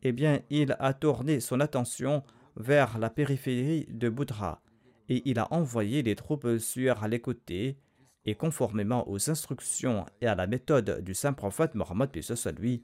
eh 0.03 0.11
bien, 0.11 0.41
il 0.51 0.75
a 0.77 0.93
tourné 0.93 1.39
son 1.39 1.59
attention 1.59 2.23
vers 2.57 2.99
la 2.99 3.09
périphérie 3.09 3.87
de 3.89 4.09
Boudra 4.09 4.61
et 5.09 5.27
il 5.27 5.39
a 5.39 5.51
envoyé 5.51 6.03
des 6.03 6.15
troupes 6.15 6.59
sur 6.59 7.07
les 7.07 7.21
côtés 7.21 7.79
et 8.25 8.35
conformément 8.35 9.09
aux 9.09 9.31
instructions 9.31 10.05
et 10.21 10.27
à 10.27 10.35
la 10.35 10.45
méthode 10.45 11.01
du 11.03 11.15
saint 11.15 11.33
prophète 11.33 11.73
Mohammed 11.73 12.11
lui, 12.59 12.83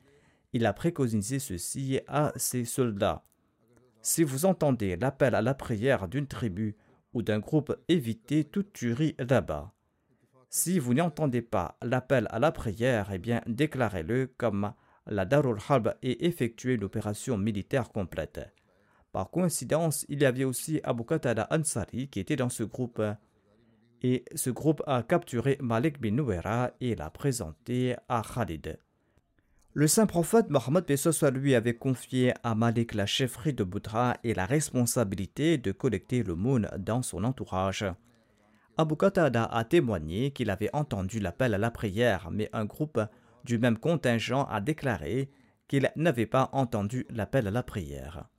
il 0.53 0.65
a 0.65 0.73
préconisé 0.73 1.39
ceci 1.39 1.99
à 2.07 2.31
ses 2.35 2.63
soldats. 2.63 3.25
Si 4.01 4.23
vous 4.23 4.45
entendez 4.45 4.95
l'appel 4.95 5.35
à 5.35 5.41
la 5.41 5.53
prière 5.53 6.07
d'une 6.07 6.27
tribu 6.27 6.75
ou 7.13 7.21
d'un 7.21 7.39
groupe, 7.39 7.75
évitez 7.87 8.43
toute 8.43 8.73
tuerie 8.73 9.15
là-bas. 9.17 9.73
Si 10.49 10.77
vous 10.77 10.93
n'entendez 10.93 11.41
pas 11.41 11.77
l'appel 11.81 12.27
à 12.29 12.37
la 12.37 12.51
prière, 12.51 13.09
eh 13.11 13.17
bien 13.17 13.41
déclarez-le 13.47 14.27
comme 14.37 14.73
la 15.07 15.25
Darul 15.25 15.57
Harb 15.67 15.95
et 16.03 16.25
effectuez 16.27 16.77
l'opération 16.77 17.37
militaire 17.37 17.91
complète. 17.91 18.39
Par 19.11 19.29
coïncidence, 19.29 20.05
il 20.09 20.21
y 20.21 20.25
avait 20.25 20.43
aussi 20.43 20.79
Abu 20.83 21.05
Qatada 21.05 21.47
Ansari 21.51 22.07
qui 22.07 22.19
était 22.19 22.35
dans 22.35 22.49
ce 22.49 22.63
groupe. 22.63 23.01
et 24.01 24.25
ce 24.35 24.49
groupe 24.49 24.83
a 24.85 25.01
capturé 25.01 25.57
Malik 25.61 25.99
bin 26.01 26.11
Nouera 26.11 26.71
et 26.81 26.93
l'a 26.93 27.09
présenté 27.09 27.95
à 28.09 28.21
Khalid. 28.21 28.77
Le 29.75 29.87
saint 29.87 30.05
prophète 30.05 30.51
Mohammed 30.51 30.95
soit 30.95 31.31
lui 31.31 31.55
avait 31.55 31.73
confié 31.73 32.31
à 32.43 32.53
Malik 32.53 32.93
la 32.93 33.07
chefferie 33.07 33.53
de 33.53 33.63
Boudra 33.63 34.17
et 34.23 34.35
la 34.35 34.45
responsabilité 34.45 35.57
de 35.57 35.71
collecter 35.71 36.21
le 36.21 36.35
moon 36.35 36.61
dans 36.77 37.01
son 37.01 37.23
entourage. 37.23 37.83
Abu 38.77 38.95
Qatada 38.95 39.45
a 39.45 39.63
témoigné 39.63 40.29
qu'il 40.29 40.51
avait 40.51 40.69
entendu 40.73 41.19
l'appel 41.19 41.55
à 41.55 41.57
la 41.57 41.71
prière, 41.71 42.29
mais 42.31 42.51
un 42.53 42.65
groupe 42.65 43.01
du 43.45 43.57
même 43.57 43.79
contingent 43.79 44.45
a 44.45 44.61
déclaré 44.61 45.31
qu'il 45.67 45.91
n'avait 45.95 46.27
pas 46.27 46.49
entendu 46.53 47.07
l'appel 47.09 47.47
à 47.47 47.51
la 47.51 47.63
prière. 47.63 48.29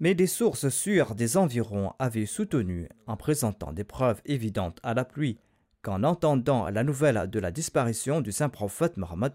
Mais 0.00 0.14
des 0.14 0.26
sources 0.26 0.70
sûres 0.70 1.14
des 1.14 1.36
environs 1.36 1.92
avaient 1.98 2.24
soutenu, 2.24 2.88
en 3.06 3.18
présentant 3.18 3.72
des 3.72 3.84
preuves 3.84 4.22
évidentes 4.24 4.80
à 4.82 4.94
la 4.94 5.04
pluie, 5.04 5.38
qu'en 5.84 6.02
entendant 6.02 6.70
la 6.70 6.82
nouvelle 6.82 7.28
de 7.30 7.38
la 7.38 7.50
disparition 7.50 8.22
du 8.22 8.32
saint 8.32 8.48
prophète 8.48 8.96
Mohammed 8.96 9.32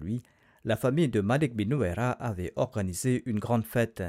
lui, 0.00 0.20
la 0.64 0.76
famille 0.76 1.08
de 1.08 1.20
Malik 1.20 1.54
bin 1.54 1.66
Nouera 1.66 2.10
avait 2.10 2.52
organisé 2.56 3.22
une 3.24 3.38
grande 3.38 3.64
fête. 3.64 4.02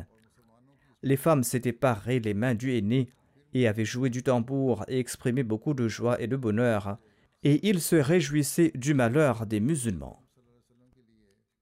Les 1.04 1.18
femmes 1.18 1.44
s'étaient 1.44 1.72
parées 1.72 2.20
les 2.20 2.34
mains 2.34 2.56
du 2.56 2.76
aîné 2.76 3.10
et 3.54 3.68
avaient 3.68 3.86
joué 3.86 4.10
du 4.10 4.24
tambour 4.24 4.84
et 4.88 4.98
exprimé 4.98 5.44
beaucoup 5.44 5.76
de 5.76 5.88
joie 5.88 6.20
et 6.20 6.26
de 6.26 6.36
bonheur, 6.36 6.98
et 7.44 7.68
ils 7.68 7.80
se 7.80 7.96
réjouissaient 7.96 8.72
du 8.74 8.96
malheur 8.96 9.46
des 9.46 9.60
musulmans. 9.60 10.20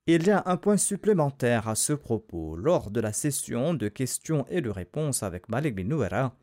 Il 0.07 0.25
y 0.25 0.31
a 0.31 0.43
un 0.45 0.55
point 0.55 0.77
supplémentaire 0.77 1.67
à 1.67 1.75
ce 1.75 1.93
propos. 1.93 2.55
Lors 2.55 2.89
de 2.89 3.01
la 3.01 3.11
session 3.11 3.73
de 3.73 3.89
questions 3.89 4.45
et 4.49 4.61
de 4.61 4.69
réponses 4.69 5.23
avec 5.23 5.49
Malik 5.49 5.75
bin 5.75 5.83
Nouera, 5.83 6.33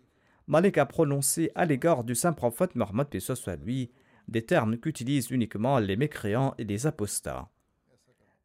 Malik 0.48 0.78
a 0.78 0.86
prononcé 0.86 1.52
à 1.54 1.66
l'égard 1.66 2.04
du 2.04 2.14
saint 2.14 2.32
prophète 2.32 2.74
Mohammed 2.74 3.20
soit 3.20 3.56
lui 3.56 3.90
des 4.28 4.46
termes 4.46 4.78
qu'utilisent 4.78 5.30
uniquement 5.30 5.78
les 5.78 5.96
mécréants 5.96 6.54
et 6.56 6.64
les 6.64 6.86
apostats, 6.86 7.50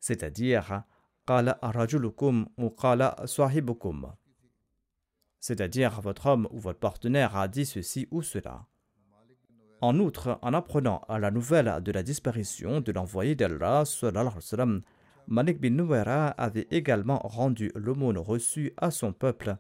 c'est-à-dire 0.02 0.84
c'est-à-dire 5.40 6.02
votre 6.02 6.26
homme 6.26 6.48
ou 6.52 6.60
votre 6.60 6.80
partenaire 6.80 7.38
a 7.38 7.48
dit 7.48 7.66
ceci 7.66 8.10
ou 8.12 8.22
cela. 8.22 8.66
En 9.80 9.98
outre, 9.98 10.40
en 10.42 10.54
apprenant 10.54 11.02
à 11.08 11.20
la 11.20 11.32
nouvelle 11.32 11.82
de 11.82 11.92
la 11.94 12.04
disparition 12.04 12.82
de 12.82 12.92
l'envoyé 12.92 13.36
d'Allah, 13.36 13.84
Malik 15.28 15.62
bin 15.62 15.70
Nouera 15.70 16.28
avait 16.28 16.68
également 16.70 17.20
rendu 17.20 17.72
l'aumône 17.76 18.18
reçue 18.18 18.74
à 18.76 18.92
son 18.92 19.14
peuple 19.14 19.56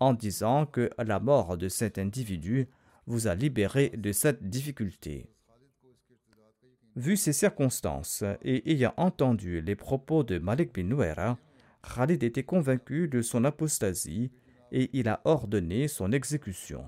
en 0.00 0.14
disant 0.14 0.66
que 0.66 0.90
la 0.98 1.20
mort 1.20 1.56
de 1.56 1.68
cet 1.68 1.98
individu 1.98 2.68
vous 3.06 3.26
a 3.26 3.34
libéré 3.34 3.90
de 3.90 4.12
cette 4.12 4.48
difficulté. 4.48 5.30
Vu 6.96 7.16
ces 7.16 7.32
circonstances 7.32 8.24
et 8.42 8.72
ayant 8.72 8.94
entendu 8.96 9.60
les 9.60 9.76
propos 9.76 10.24
de 10.24 10.38
Malik 10.38 10.74
bin 10.74 10.84
Nouera, 10.84 11.38
Khalid 11.94 12.22
était 12.22 12.42
convaincu 12.42 13.08
de 13.08 13.22
son 13.22 13.44
apostasie 13.44 14.32
et 14.72 14.90
il 14.92 15.08
a 15.08 15.20
ordonné 15.24 15.88
son 15.88 16.12
exécution. 16.12 16.84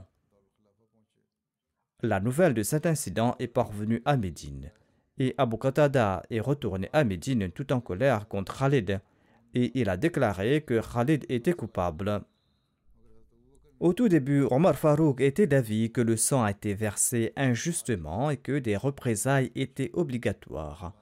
La 2.02 2.20
nouvelle 2.20 2.54
de 2.54 2.62
cet 2.62 2.84
incident 2.86 3.36
est 3.38 3.46
parvenue 3.46 4.02
à 4.04 4.16
Médine 4.16 4.72
et 5.18 5.34
Abu 5.38 5.56
Qatada 5.56 6.22
est 6.30 6.40
retourné 6.40 6.88
à 6.92 7.04
Médine 7.04 7.50
tout 7.50 7.72
en 7.72 7.80
colère 7.80 8.26
contre 8.28 8.58
Khalid 8.58 9.00
et 9.54 9.80
il 9.80 9.88
a 9.88 9.96
déclaré 9.96 10.62
que 10.62 10.80
Khalid 10.80 11.26
était 11.28 11.52
coupable. 11.52 12.22
Au 13.82 13.92
tout 13.92 14.08
début, 14.08 14.46
Omar 14.48 14.76
Farouk 14.76 15.20
était 15.20 15.48
d'avis 15.48 15.90
que 15.90 16.00
le 16.00 16.16
sang 16.16 16.44
a 16.44 16.52
été 16.52 16.72
versé 16.72 17.32
injustement 17.34 18.30
et 18.30 18.36
que 18.36 18.60
des 18.60 18.76
représailles 18.76 19.50
étaient 19.56 19.90
obligatoires. 19.92 20.94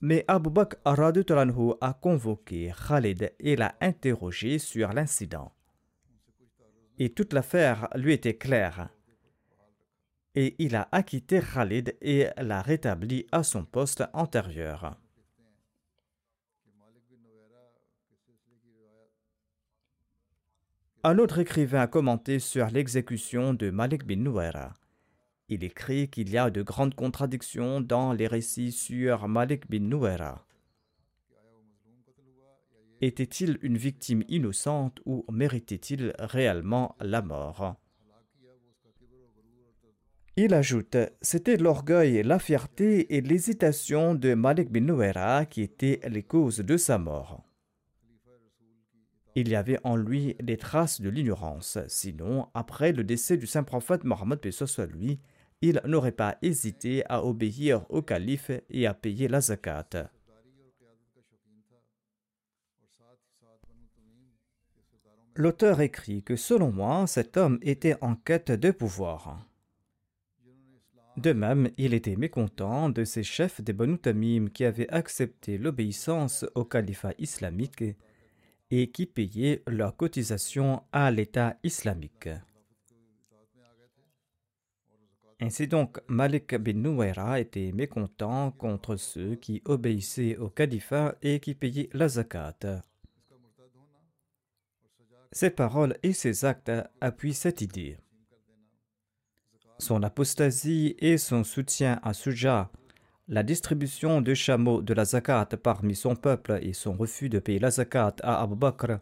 Mais 0.00 0.24
Abu 0.28 0.50
Bakr 0.50 0.76
a 0.86 1.92
convoqué 2.00 2.72
Khalid 2.86 3.32
et 3.40 3.56
l'a 3.56 3.74
interrogé 3.80 4.60
sur 4.60 4.92
l'incident. 4.92 5.50
Et 7.00 7.10
toute 7.10 7.32
l'affaire 7.32 7.88
lui 7.96 8.12
était 8.12 8.36
claire 8.36 8.88
et 10.36 10.54
il 10.58 10.76
a 10.76 10.86
acquitté 10.92 11.40
Khalid 11.40 11.96
et 12.02 12.28
l'a 12.36 12.62
rétabli 12.62 13.26
à 13.32 13.42
son 13.42 13.64
poste 13.64 14.04
antérieur. 14.12 14.96
Un 21.08 21.18
autre 21.18 21.38
écrivain 21.38 21.82
a 21.82 21.86
commenté 21.86 22.40
sur 22.40 22.66
l'exécution 22.66 23.54
de 23.54 23.70
Malik 23.70 24.04
bin 24.04 24.16
Nouera. 24.16 24.74
Il 25.48 25.62
écrit 25.62 26.10
qu'il 26.10 26.30
y 26.30 26.36
a 26.36 26.50
de 26.50 26.62
grandes 26.62 26.96
contradictions 26.96 27.80
dans 27.80 28.12
les 28.12 28.26
récits 28.26 28.72
sur 28.72 29.28
Malik 29.28 29.70
bin 29.70 29.88
Nouera. 29.88 30.44
Était-il 33.00 33.56
une 33.62 33.76
victime 33.76 34.24
innocente 34.26 34.98
ou 35.04 35.24
méritait-il 35.30 36.12
réellement 36.18 36.96
la 36.98 37.22
mort? 37.22 37.76
Il 40.34 40.54
ajoute 40.54 40.96
C'était 41.22 41.56
l'orgueil, 41.56 42.24
la 42.24 42.40
fierté 42.40 43.14
et 43.14 43.20
l'hésitation 43.20 44.16
de 44.16 44.34
Malik 44.34 44.72
bin 44.72 44.80
Nouera 44.80 45.46
qui 45.46 45.62
étaient 45.62 46.00
les 46.08 46.24
causes 46.24 46.58
de 46.58 46.76
sa 46.76 46.98
mort. 46.98 47.45
Il 49.38 49.50
y 49.50 49.54
avait 49.54 49.78
en 49.84 49.96
lui 49.96 50.34
des 50.42 50.56
traces 50.56 51.02
de 51.02 51.10
l'ignorance, 51.10 51.76
sinon, 51.88 52.48
après 52.54 52.92
le 52.92 53.04
décès 53.04 53.36
du 53.36 53.46
saint 53.46 53.64
prophète 53.64 54.02
Mohammed 54.02 54.50
soit 54.50 54.86
lui, 54.86 55.20
il 55.60 55.78
n'aurait 55.84 56.10
pas 56.12 56.38
hésité 56.40 57.04
à 57.10 57.22
obéir 57.22 57.84
au 57.90 58.00
calife 58.00 58.50
et 58.70 58.86
à 58.86 58.94
payer 58.94 59.28
la 59.28 59.42
zakat. 59.42 60.10
L'auteur 65.34 65.82
écrit 65.82 66.22
que 66.22 66.34
selon 66.34 66.72
moi, 66.72 67.06
cet 67.06 67.36
homme 67.36 67.58
était 67.60 67.96
en 68.00 68.14
quête 68.14 68.52
de 68.52 68.70
pouvoir. 68.70 69.46
De 71.18 71.34
même, 71.34 71.68
il 71.76 71.92
était 71.92 72.16
mécontent 72.16 72.88
de 72.88 73.04
ces 73.04 73.22
chefs 73.22 73.60
des 73.60 73.74
Banu 73.74 73.98
Tamim 73.98 74.48
qui 74.48 74.64
avaient 74.64 74.88
accepté 74.88 75.58
l'obéissance 75.58 76.46
au 76.54 76.64
califat 76.64 77.12
islamique 77.18 77.84
et 78.70 78.90
qui 78.90 79.06
payaient 79.06 79.62
leurs 79.66 79.96
cotisations 79.96 80.82
à 80.92 81.10
l'État 81.10 81.56
islamique. 81.62 82.28
Ainsi 85.38 85.68
donc, 85.68 86.00
Malik 86.08 86.54
bin 86.54 86.72
Nouaira 86.72 87.40
était 87.40 87.70
mécontent 87.72 88.52
contre 88.52 88.96
ceux 88.96 89.36
qui 89.36 89.60
obéissaient 89.66 90.36
au 90.38 90.48
califat 90.48 91.14
et 91.20 91.40
qui 91.40 91.54
payaient 91.54 91.90
la 91.92 92.08
zakat. 92.08 92.82
Ces 95.32 95.50
paroles 95.50 95.98
et 96.02 96.14
ces 96.14 96.46
actes 96.46 96.72
appuient 97.02 97.34
cette 97.34 97.60
idée. 97.60 97.98
Son 99.78 100.02
apostasie 100.02 100.96
et 100.98 101.18
son 101.18 101.44
soutien 101.44 102.00
à 102.02 102.14
Suja, 102.14 102.70
la 103.28 103.42
distribution 103.42 104.20
de 104.20 104.34
chameaux 104.34 104.82
de 104.82 104.94
la 104.94 105.04
zakat 105.04 105.48
parmi 105.62 105.96
son 105.96 106.14
peuple 106.14 106.60
et 106.62 106.72
son 106.72 106.92
refus 106.92 107.28
de 107.28 107.40
payer 107.40 107.58
la 107.58 107.70
zakat 107.70 108.14
à 108.22 108.40
Abu 108.40 108.54
Bakr, 108.54 108.98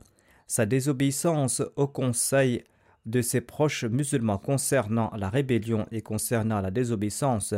sa 0.47 0.65
désobéissance 0.65 1.63
au 1.77 1.87
conseil 1.87 2.65
de 3.05 3.21
ses 3.21 3.43
proches 3.43 3.85
musulmans 3.85 4.39
concernant 4.39 5.11
la 5.15 5.29
rébellion 5.29 5.87
et 5.91 6.01
concernant 6.01 6.63
la 6.63 6.71
désobéissance, 6.71 7.55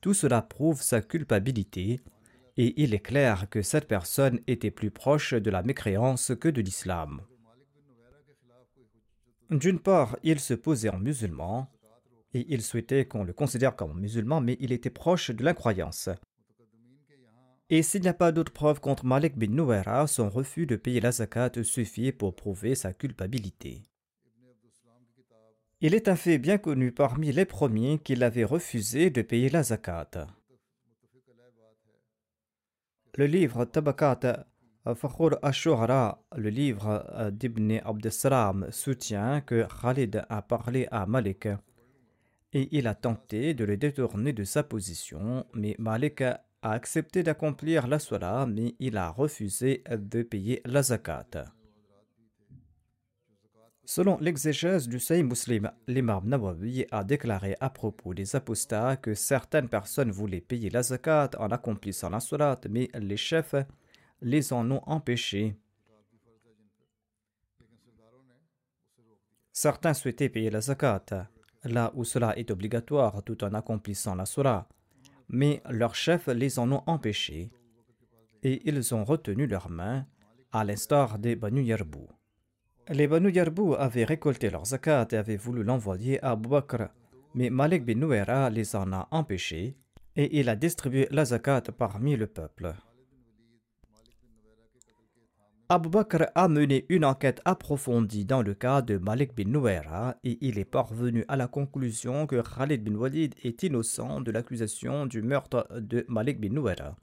tout 0.00 0.14
cela 0.14 0.40
prouve 0.40 0.80
sa 0.80 1.02
culpabilité, 1.02 2.00
et 2.56 2.82
il 2.82 2.94
est 2.94 3.00
clair 3.00 3.48
que 3.50 3.60
cette 3.60 3.86
personne 3.86 4.40
était 4.46 4.70
plus 4.70 4.90
proche 4.90 5.34
de 5.34 5.50
la 5.50 5.62
mécréance 5.62 6.32
que 6.40 6.48
de 6.48 6.62
l'islam. 6.62 7.20
D'une 9.50 9.78
part, 9.78 10.16
il 10.22 10.40
se 10.40 10.54
posait 10.54 10.90
en 10.90 10.98
musulman, 10.98 11.70
et 12.34 12.46
il 12.48 12.62
souhaitait 12.62 13.06
qu'on 13.06 13.24
le 13.24 13.32
considère 13.32 13.76
comme 13.76 13.98
musulman, 13.98 14.40
mais 14.40 14.56
il 14.60 14.72
était 14.72 14.90
proche 14.90 15.30
de 15.30 15.44
l'incroyance. 15.44 16.08
Et 17.70 17.82
s'il 17.82 18.00
n'y 18.02 18.08
a 18.08 18.14
pas 18.14 18.32
d'autre 18.32 18.52
preuve 18.52 18.80
contre 18.80 19.04
Malik 19.04 19.36
bin 19.36 19.48
Nouera, 19.48 20.06
son 20.06 20.30
refus 20.30 20.66
de 20.66 20.76
payer 20.76 21.00
la 21.00 21.12
zakat 21.12 21.62
suffit 21.62 22.12
pour 22.12 22.34
prouver 22.34 22.74
sa 22.74 22.94
culpabilité. 22.94 23.82
Il 25.80 25.94
est 25.94 26.08
un 26.08 26.16
fait 26.16 26.38
bien 26.38 26.58
connu 26.58 26.92
parmi 26.92 27.30
les 27.30 27.44
premiers 27.44 27.98
qu'il 27.98 28.24
avait 28.24 28.44
refusé 28.44 29.10
de 29.10 29.22
payer 29.22 29.48
la 29.50 29.62
zakat. 29.62 30.26
Le 33.14 33.26
livre 33.26 33.64
Tabakat 33.64 34.46
Fakhur 34.94 35.38
Ashura, 35.42 36.24
le 36.36 36.48
livre 36.48 37.30
d'Ibn 37.32 37.80
Abdeslam, 37.84 38.68
soutient 38.70 39.40
que 39.42 39.66
Khalid 39.82 40.24
a 40.28 40.40
parlé 40.40 40.88
à 40.90 41.04
Malik 41.04 41.48
et 42.52 42.68
il 42.76 42.86
a 42.86 42.94
tenté 42.94 43.54
de 43.54 43.64
le 43.64 43.76
détourner 43.76 44.32
de 44.32 44.44
sa 44.44 44.62
position, 44.62 45.46
mais 45.54 45.76
Malik 45.78 46.22
a 46.22 46.44
accepté 46.62 47.22
d'accomplir 47.22 47.86
la 47.86 47.98
sola, 47.98 48.46
mais 48.46 48.74
il 48.78 48.96
a 48.96 49.10
refusé 49.10 49.82
de 49.90 50.22
payer 50.22 50.60
la 50.64 50.82
zakat. 50.82 51.44
Selon 53.84 54.18
l'exégèse 54.18 54.86
du 54.86 55.00
Sahih 55.00 55.22
Muslim, 55.22 55.70
l'imam 55.86 56.28
Nawawi 56.28 56.84
a 56.90 57.04
déclaré 57.04 57.56
à 57.58 57.70
propos 57.70 58.12
des 58.12 58.36
apostats 58.36 58.96
que 58.96 59.14
certaines 59.14 59.70
personnes 59.70 60.10
voulaient 60.10 60.42
payer 60.42 60.68
la 60.68 60.82
zakat 60.82 61.30
en 61.38 61.48
accomplissant 61.48 62.10
la 62.10 62.20
salat, 62.20 62.60
mais 62.68 62.90
les 62.94 63.16
chefs 63.16 63.54
les 64.20 64.52
en 64.52 64.70
ont 64.70 64.82
empêchés. 64.84 65.56
Certains 69.52 69.94
souhaitaient 69.94 70.28
payer 70.28 70.50
la 70.50 70.60
zakat, 70.60 71.30
là 71.64 71.92
où 71.94 72.04
cela 72.04 72.36
est 72.38 72.50
obligatoire 72.50 73.22
tout 73.24 73.42
en 73.44 73.54
accomplissant 73.54 74.14
la 74.14 74.26
salat, 74.26 74.66
mais 75.28 75.62
leurs 75.68 75.94
chefs 75.94 76.28
les 76.28 76.58
en 76.58 76.70
ont 76.72 76.82
empêchés 76.86 77.50
et 78.42 78.62
ils 78.68 78.94
ont 78.94 79.04
retenu 79.04 79.46
leurs 79.46 79.70
mains, 79.70 80.06
à 80.52 80.64
l'instar 80.64 81.18
des 81.18 81.36
Banu 81.36 81.62
Yarbou. 81.62 82.08
Les 82.88 83.06
Banu 83.06 83.30
Yarbou 83.30 83.74
avaient 83.74 84.04
récolté 84.04 84.48
leur 84.48 84.64
zakat 84.64 85.08
et 85.10 85.16
avaient 85.16 85.36
voulu 85.36 85.62
l'envoyer 85.62 86.22
à 86.24 86.30
Abu 86.30 86.48
mais 87.34 87.50
Malik 87.50 87.84
bin 87.84 87.96
Nouera 87.96 88.48
les 88.48 88.74
en 88.74 88.92
a 88.92 89.08
empêchés 89.10 89.76
et 90.16 90.40
il 90.40 90.48
a 90.48 90.56
distribué 90.56 91.06
la 91.10 91.26
zakat 91.26 91.62
parmi 91.76 92.16
le 92.16 92.26
peuple. 92.26 92.74
Abu 95.70 95.90
Bakr 95.90 96.30
a 96.34 96.48
mené 96.48 96.86
une 96.88 97.04
enquête 97.04 97.42
approfondie 97.44 98.24
dans 98.24 98.40
le 98.40 98.54
cas 98.54 98.80
de 98.80 98.96
Malik 98.96 99.36
bin 99.36 99.50
Nouera 99.50 100.16
et 100.24 100.38
il 100.40 100.58
est 100.58 100.64
parvenu 100.64 101.26
à 101.28 101.36
la 101.36 101.46
conclusion 101.46 102.26
que 102.26 102.40
Khalid 102.40 102.82
bin 102.82 102.94
Walid 102.94 103.34
est 103.44 103.62
innocent 103.64 104.22
de 104.22 104.30
l'accusation 104.30 105.04
du 105.04 105.20
meurtre 105.20 105.68
de 105.78 106.06
Malik 106.08 106.40
bin 106.40 106.54
Nouera. 106.54 106.96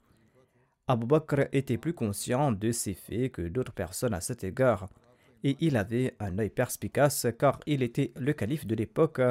Abu 0.88 1.06
Bakr 1.06 1.42
était 1.52 1.78
plus 1.78 1.94
conscient 1.94 2.50
de 2.50 2.72
ces 2.72 2.94
faits 2.94 3.30
que 3.30 3.42
d'autres 3.42 3.72
personnes 3.72 4.14
à 4.14 4.20
cet 4.20 4.42
égard 4.42 4.88
et 5.44 5.56
il 5.60 5.76
avait 5.76 6.16
un 6.18 6.36
œil 6.40 6.50
perspicace 6.50 7.28
car 7.38 7.60
il 7.66 7.84
était 7.84 8.12
le 8.16 8.32
calife 8.32 8.66
de 8.66 8.74
l'époque 8.74 9.22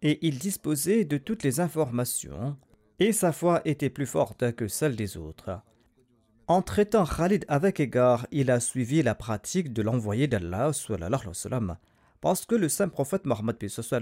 et 0.00 0.26
il 0.26 0.38
disposait 0.38 1.04
de 1.04 1.18
toutes 1.18 1.42
les 1.42 1.60
informations 1.60 2.56
et 2.98 3.12
sa 3.12 3.32
foi 3.32 3.60
était 3.66 3.90
plus 3.90 4.06
forte 4.06 4.52
que 4.52 4.68
celle 4.68 4.96
des 4.96 5.18
autres. 5.18 5.60
En 6.50 6.62
traitant 6.62 7.06
Khalid 7.06 7.44
avec 7.46 7.78
égard, 7.78 8.26
il 8.32 8.50
a 8.50 8.58
suivi 8.58 9.04
la 9.04 9.14
pratique 9.14 9.72
de 9.72 9.82
l'envoyé 9.82 10.26
d'Allah 10.26 10.72
parce 12.20 12.44
que 12.44 12.56
le 12.56 12.68
saint 12.68 12.88
prophète 12.88 13.24
Mohammed 13.24 13.56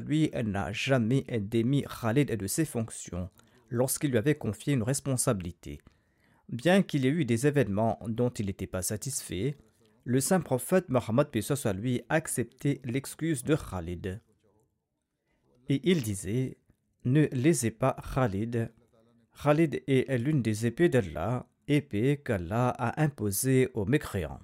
lui 0.07 0.31
n'a 0.47 0.73
jamais 0.73 1.27
démis 1.43 1.85
Khalid 1.85 2.35
de 2.35 2.47
ses 2.47 2.65
fonctions 2.65 3.29
lorsqu'il 3.69 4.13
lui 4.13 4.17
avait 4.17 4.35
confié 4.35 4.73
une 4.73 4.83
responsabilité. 4.83 5.83
Bien 6.49 6.83
qu'il 6.83 7.05
y 7.05 7.09
ait 7.09 7.11
eu 7.11 7.27
des 7.27 7.47
événements 7.47 7.99
dont 8.09 8.31
il 8.31 8.47
n'était 8.47 8.67
pas 8.67 8.81
satisfait, 8.81 9.59
le 10.05 10.23
saint 10.23 10.41
prophète 10.41 10.89
Mohammed 10.89 11.29
lui 11.75 12.01
acceptait 12.09 12.81
l'excuse 12.83 13.45
de 13.45 13.57
Khalid. 13.57 14.23
Et 15.69 15.83
il 15.85 16.03
disait 16.03 16.57
Ne 17.05 17.27
lésez 17.31 17.73
pas 17.73 17.95
Khalid. 18.15 18.73
Khalid 19.43 19.83
est 19.87 20.17
l'une 20.17 20.41
des 20.41 20.65
épées 20.65 20.89
d'Allah, 20.89 21.47
épée 21.69 22.21
qu'Allah 22.25 22.71
a 22.71 23.01
imposée 23.01 23.71
aux 23.75 23.85
mécréants. 23.85 24.41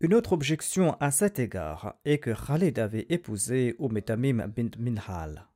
Une 0.00 0.14
autre 0.14 0.32
objection 0.32 0.96
à 0.98 1.12
cet 1.12 1.38
égard 1.38 1.94
est 2.04 2.18
que 2.18 2.32
Khalid 2.32 2.80
avait 2.80 3.06
épousé 3.08 3.76
Umetamim 3.78 4.48
bint 4.48 4.76
Minhal. 4.76 5.46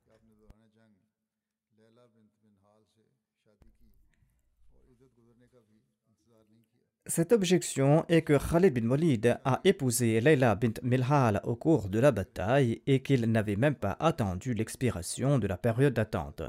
Cette 7.08 7.32
objection 7.32 8.04
est 8.08 8.22
que 8.22 8.36
Khalid 8.36 8.74
bin 8.74 8.90
Walid 8.90 9.38
a 9.44 9.60
épousé 9.62 10.20
Layla 10.20 10.56
bint 10.56 10.72
Milhal 10.82 11.40
au 11.44 11.54
cours 11.54 11.88
de 11.88 12.00
la 12.00 12.10
bataille 12.10 12.82
et 12.86 13.00
qu'il 13.00 13.30
n'avait 13.30 13.54
même 13.54 13.76
pas 13.76 13.96
attendu 14.00 14.54
l'expiration 14.54 15.38
de 15.38 15.46
la 15.46 15.56
période 15.56 15.94
d'attente. 15.94 16.42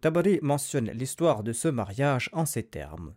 Tabari 0.00 0.38
mentionne 0.40 0.90
l'histoire 0.92 1.42
de 1.42 1.52
ce 1.52 1.68
mariage 1.68 2.30
en 2.32 2.46
ces 2.46 2.62
termes. 2.62 3.14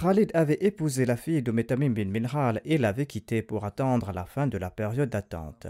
Khalid 0.00 0.32
avait 0.34 0.58
épousé 0.60 1.06
la 1.06 1.16
fille 1.16 1.42
de 1.42 1.52
Metamim 1.52 1.90
bin 1.90 2.06
Minhal 2.06 2.60
et 2.64 2.76
l'avait 2.76 3.06
quittée 3.06 3.42
pour 3.42 3.64
attendre 3.64 4.10
la 4.10 4.24
fin 4.24 4.48
de 4.48 4.58
la 4.58 4.70
période 4.70 5.10
d'attente. 5.10 5.68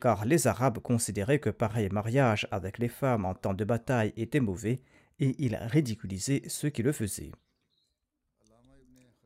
Car 0.00 0.24
les 0.24 0.46
Arabes 0.46 0.78
considéraient 0.78 1.38
que 1.38 1.50
pareil 1.50 1.90
mariage 1.90 2.48
avec 2.50 2.78
les 2.78 2.88
femmes 2.88 3.26
en 3.26 3.34
temps 3.34 3.52
de 3.52 3.64
bataille 3.64 4.14
était 4.16 4.40
mauvais 4.40 4.80
et 5.20 5.36
il 5.38 5.54
ridiculisait 5.56 6.42
ceux 6.48 6.70
qui 6.70 6.82
le 6.82 6.92
faisaient. 6.92 7.32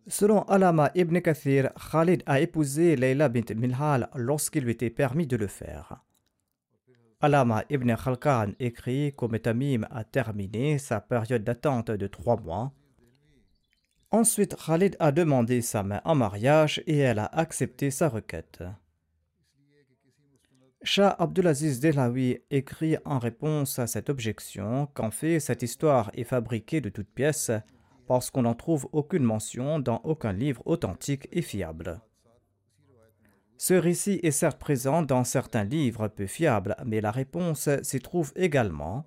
Selon 0.06 0.42
Alama 0.42 0.90
ibn 0.94 1.18
Kathir, 1.20 1.70
Khalid 1.90 2.22
a 2.26 2.40
épousé 2.40 2.94
Layla 2.94 3.30
bint 3.30 3.54
Minhal 3.56 4.10
lorsqu'il 4.14 4.64
lui 4.64 4.72
était 4.72 4.90
permis 4.90 5.26
de 5.26 5.36
le 5.36 5.46
faire. 5.46 6.04
Alama 7.20 7.64
ibn 7.70 7.94
Khalkan 7.94 8.52
écrit 8.60 9.14
qu'Oum 9.14 9.38
a 9.90 10.04
terminé 10.04 10.78
sa 10.78 11.00
période 11.00 11.42
d'attente 11.42 11.90
de 11.90 12.06
trois 12.06 12.38
mois 12.38 12.74
Ensuite, 14.10 14.54
Khalid 14.54 14.96
a 15.00 15.10
demandé 15.10 15.60
sa 15.62 15.82
main 15.82 16.00
en 16.04 16.14
mariage 16.14 16.82
et 16.86 16.98
elle 16.98 17.18
a 17.18 17.24
accepté 17.24 17.90
sa 17.90 18.08
requête. 18.08 18.62
Shah 20.86 21.16
Abdulaziz 21.18 21.80
Dehlawi 21.80 22.40
écrit 22.50 22.98
en 23.06 23.18
réponse 23.18 23.78
à 23.78 23.86
cette 23.86 24.10
objection 24.10 24.86
qu'en 24.92 25.10
fait 25.10 25.40
cette 25.40 25.62
histoire 25.62 26.10
est 26.12 26.24
fabriquée 26.24 26.82
de 26.82 26.90
toutes 26.90 27.08
pièces 27.08 27.50
parce 28.06 28.30
qu'on 28.30 28.42
n'en 28.42 28.54
trouve 28.54 28.86
aucune 28.92 29.22
mention 29.22 29.78
dans 29.78 30.02
aucun 30.04 30.34
livre 30.34 30.60
authentique 30.66 31.26
et 31.32 31.40
fiable. 31.40 32.02
Ce 33.56 33.72
récit 33.72 34.20
est 34.22 34.30
certes 34.30 34.58
présent 34.58 35.00
dans 35.00 35.24
certains 35.24 35.64
livres 35.64 36.08
peu 36.08 36.26
fiables, 36.26 36.76
mais 36.84 37.00
la 37.00 37.12
réponse 37.12 37.70
s'y 37.82 38.00
trouve 38.00 38.32
également 38.36 39.06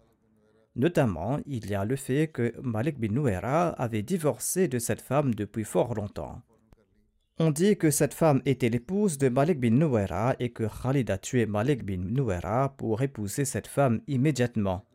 Notamment, 0.76 1.40
il 1.46 1.70
y 1.70 1.76
a 1.76 1.86
le 1.86 1.96
fait 1.96 2.28
que 2.28 2.54
Malik 2.60 3.00
bin 3.00 3.12
Nouera 3.12 3.70
avait 3.70 4.02
divorcé 4.02 4.68
de 4.68 4.80
cette 4.80 5.02
femme 5.02 5.36
depuis 5.36 5.64
fort 5.64 5.94
longtemps. 5.94 6.42
On 7.40 7.52
dit 7.52 7.78
que 7.78 7.92
cette 7.92 8.16
femme 8.16 8.42
était 8.46 8.70
l'épouse 8.70 9.20
de 9.20 9.30
Malik 9.30 9.60
bin 9.60 9.70
Nouera 9.70 10.36
et 10.40 10.50
que 10.50 10.64
Khalid 10.64 11.12
a 11.12 11.20
tué 11.20 11.46
Malik 11.46 11.86
bin 11.86 11.98
Nouera 11.98 12.74
pour 12.78 13.04
épouser 13.04 13.46
cette 13.46 13.68
femme 13.68 14.02
immédiatement. 14.08 14.86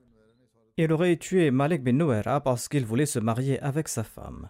Il 0.77 0.93
aurait 0.93 1.19
tué 1.19 1.53
Malik 1.53 1.85
bin 1.85 1.93
Nouera 1.93 2.41
parce 2.41 2.69
qu'il 2.69 2.85
voulait 2.85 3.07
se 3.07 3.21
marier 3.21 3.61
avec 3.61 3.87
sa 3.87 4.03
femme. 4.03 4.49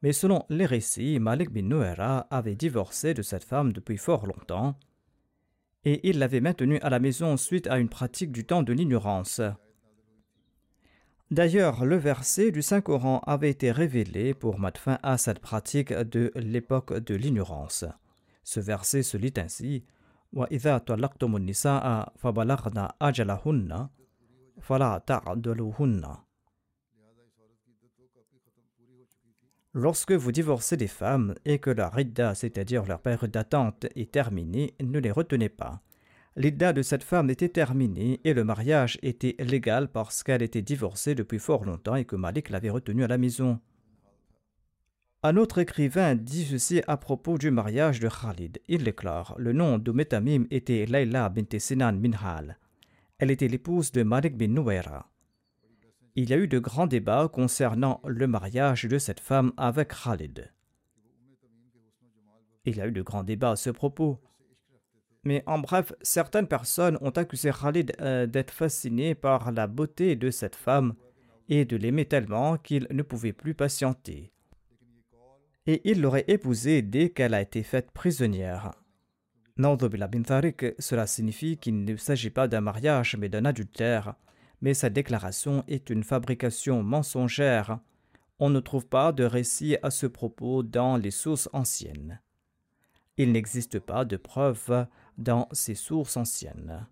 Mais 0.00 0.14
selon 0.14 0.46
les 0.48 0.64
récits, 0.64 1.18
Malik 1.18 1.50
bin 1.50 1.64
Nouera 1.64 2.26
avait 2.30 2.54
divorcé 2.54 3.12
de 3.12 3.20
cette 3.20 3.44
femme 3.44 3.74
depuis 3.74 3.98
fort 3.98 4.26
longtemps 4.26 4.78
et 5.84 6.08
il 6.08 6.18
l'avait 6.18 6.40
maintenue 6.40 6.78
à 6.80 6.88
la 6.88 6.98
maison 6.98 7.36
suite 7.36 7.66
à 7.66 7.78
une 7.78 7.90
pratique 7.90 8.32
du 8.32 8.46
temps 8.46 8.62
de 8.62 8.72
l'ignorance. 8.72 9.42
D'ailleurs, 11.30 11.84
le 11.84 11.96
verset 11.96 12.52
du 12.52 12.62
Saint-Coran 12.62 13.20
avait 13.26 13.50
été 13.50 13.70
révélé 13.70 14.32
pour 14.32 14.58
mettre 14.58 14.80
fin 14.80 14.98
à 15.02 15.18
cette 15.18 15.40
pratique 15.40 15.92
de 15.92 16.32
l'époque 16.34 16.98
de 16.98 17.14
l'ignorance. 17.14 17.84
Ce 18.44 18.60
verset 18.60 19.02
se 19.02 19.18
lit 19.18 19.34
ainsi 19.36 19.84
Lorsque 29.74 30.12
vous 30.12 30.32
divorcez 30.32 30.76
des 30.76 30.86
femmes 30.86 31.34
et 31.44 31.58
que 31.58 31.70
la 31.70 31.88
ridda, 31.88 32.34
c'est-à-dire 32.34 32.86
leur 32.86 33.00
période 33.00 33.30
d'attente, 33.30 33.86
est 33.94 34.10
terminée, 34.10 34.74
ne 34.80 34.98
les 34.98 35.10
retenez 35.10 35.48
pas. 35.50 35.82
L'idée 36.38 36.72
de 36.72 36.82
cette 36.82 37.02
femme 37.02 37.30
était 37.30 37.48
terminée 37.48 38.20
et 38.22 38.32
le 38.32 38.44
mariage 38.44 38.96
était 39.02 39.34
légal 39.40 39.88
parce 39.88 40.22
qu'elle 40.22 40.40
était 40.40 40.62
divorcée 40.62 41.16
depuis 41.16 41.40
fort 41.40 41.64
longtemps 41.64 41.96
et 41.96 42.04
que 42.04 42.14
Malik 42.14 42.50
l'avait 42.50 42.70
retenue 42.70 43.02
à 43.02 43.08
la 43.08 43.18
maison. 43.18 43.58
Un 45.24 45.36
autre 45.36 45.58
écrivain 45.58 46.14
dit 46.14 46.44
ceci 46.44 46.80
à 46.86 46.96
propos 46.96 47.38
du 47.38 47.50
mariage 47.50 47.98
de 47.98 48.08
Khalid. 48.08 48.60
Il 48.68 48.84
déclare 48.84 49.34
Le 49.36 49.52
nom 49.52 49.78
de 49.78 49.90
Metamim 49.90 50.46
était 50.52 50.86
Layla 50.86 51.28
bint 51.28 51.58
Sinan 51.58 51.94
Minhal. 51.94 52.56
Elle 53.18 53.32
était 53.32 53.48
l'épouse 53.48 53.90
de 53.90 54.04
Malik 54.04 54.36
bin 54.36 54.46
Nouera. 54.46 55.10
Il 56.14 56.30
y 56.30 56.34
a 56.34 56.36
eu 56.36 56.46
de 56.46 56.60
grands 56.60 56.86
débats 56.86 57.26
concernant 57.26 58.00
le 58.06 58.28
mariage 58.28 58.84
de 58.84 58.98
cette 58.98 59.18
femme 59.18 59.52
avec 59.56 59.88
Khalid. 59.88 60.52
Il 62.64 62.76
y 62.76 62.80
a 62.80 62.86
eu 62.86 62.92
de 62.92 63.02
grands 63.02 63.24
débats 63.24 63.50
à 63.50 63.56
ce 63.56 63.70
propos. 63.70 64.20
Mais 65.28 65.42
en 65.44 65.58
bref, 65.58 65.92
certaines 66.00 66.46
personnes 66.46 66.96
ont 67.02 67.10
accusé 67.10 67.50
Khalid 67.50 67.92
euh, 68.00 68.24
d'être 68.24 68.50
fasciné 68.50 69.14
par 69.14 69.52
la 69.52 69.66
beauté 69.66 70.16
de 70.16 70.30
cette 70.30 70.56
femme 70.56 70.94
et 71.50 71.66
de 71.66 71.76
l'aimer 71.76 72.06
tellement 72.06 72.56
qu'il 72.56 72.86
ne 72.90 73.02
pouvait 73.02 73.34
plus 73.34 73.52
patienter. 73.52 74.32
Et 75.66 75.82
il 75.84 76.00
l'aurait 76.00 76.24
épousée 76.28 76.80
dès 76.80 77.10
qu'elle 77.10 77.34
a 77.34 77.42
été 77.42 77.62
faite 77.62 77.90
prisonnière. 77.90 78.70
cela 80.78 81.06
signifie 81.06 81.58
qu'il 81.58 81.84
ne 81.84 81.96
s'agit 81.96 82.30
pas 82.30 82.48
d'un 82.48 82.62
mariage 82.62 83.14
mais 83.18 83.28
d'un 83.28 83.44
adultère, 83.44 84.14
mais 84.62 84.72
cette 84.72 84.94
déclaration 84.94 85.62
est 85.68 85.90
une 85.90 86.04
fabrication 86.04 86.82
mensongère. 86.82 87.80
On 88.38 88.48
ne 88.48 88.60
trouve 88.60 88.86
pas 88.86 89.12
de 89.12 89.24
récit 89.24 89.76
à 89.82 89.90
ce 89.90 90.06
propos 90.06 90.62
dans 90.62 90.96
les 90.96 91.10
sources 91.10 91.50
anciennes. 91.52 92.18
Il 93.18 93.32
n'existe 93.32 93.80
pas 93.80 94.06
de 94.06 94.16
preuves 94.16 94.86
dans 95.18 95.48
ces 95.52 95.74
sources 95.74 96.16
anciennes. 96.16 96.86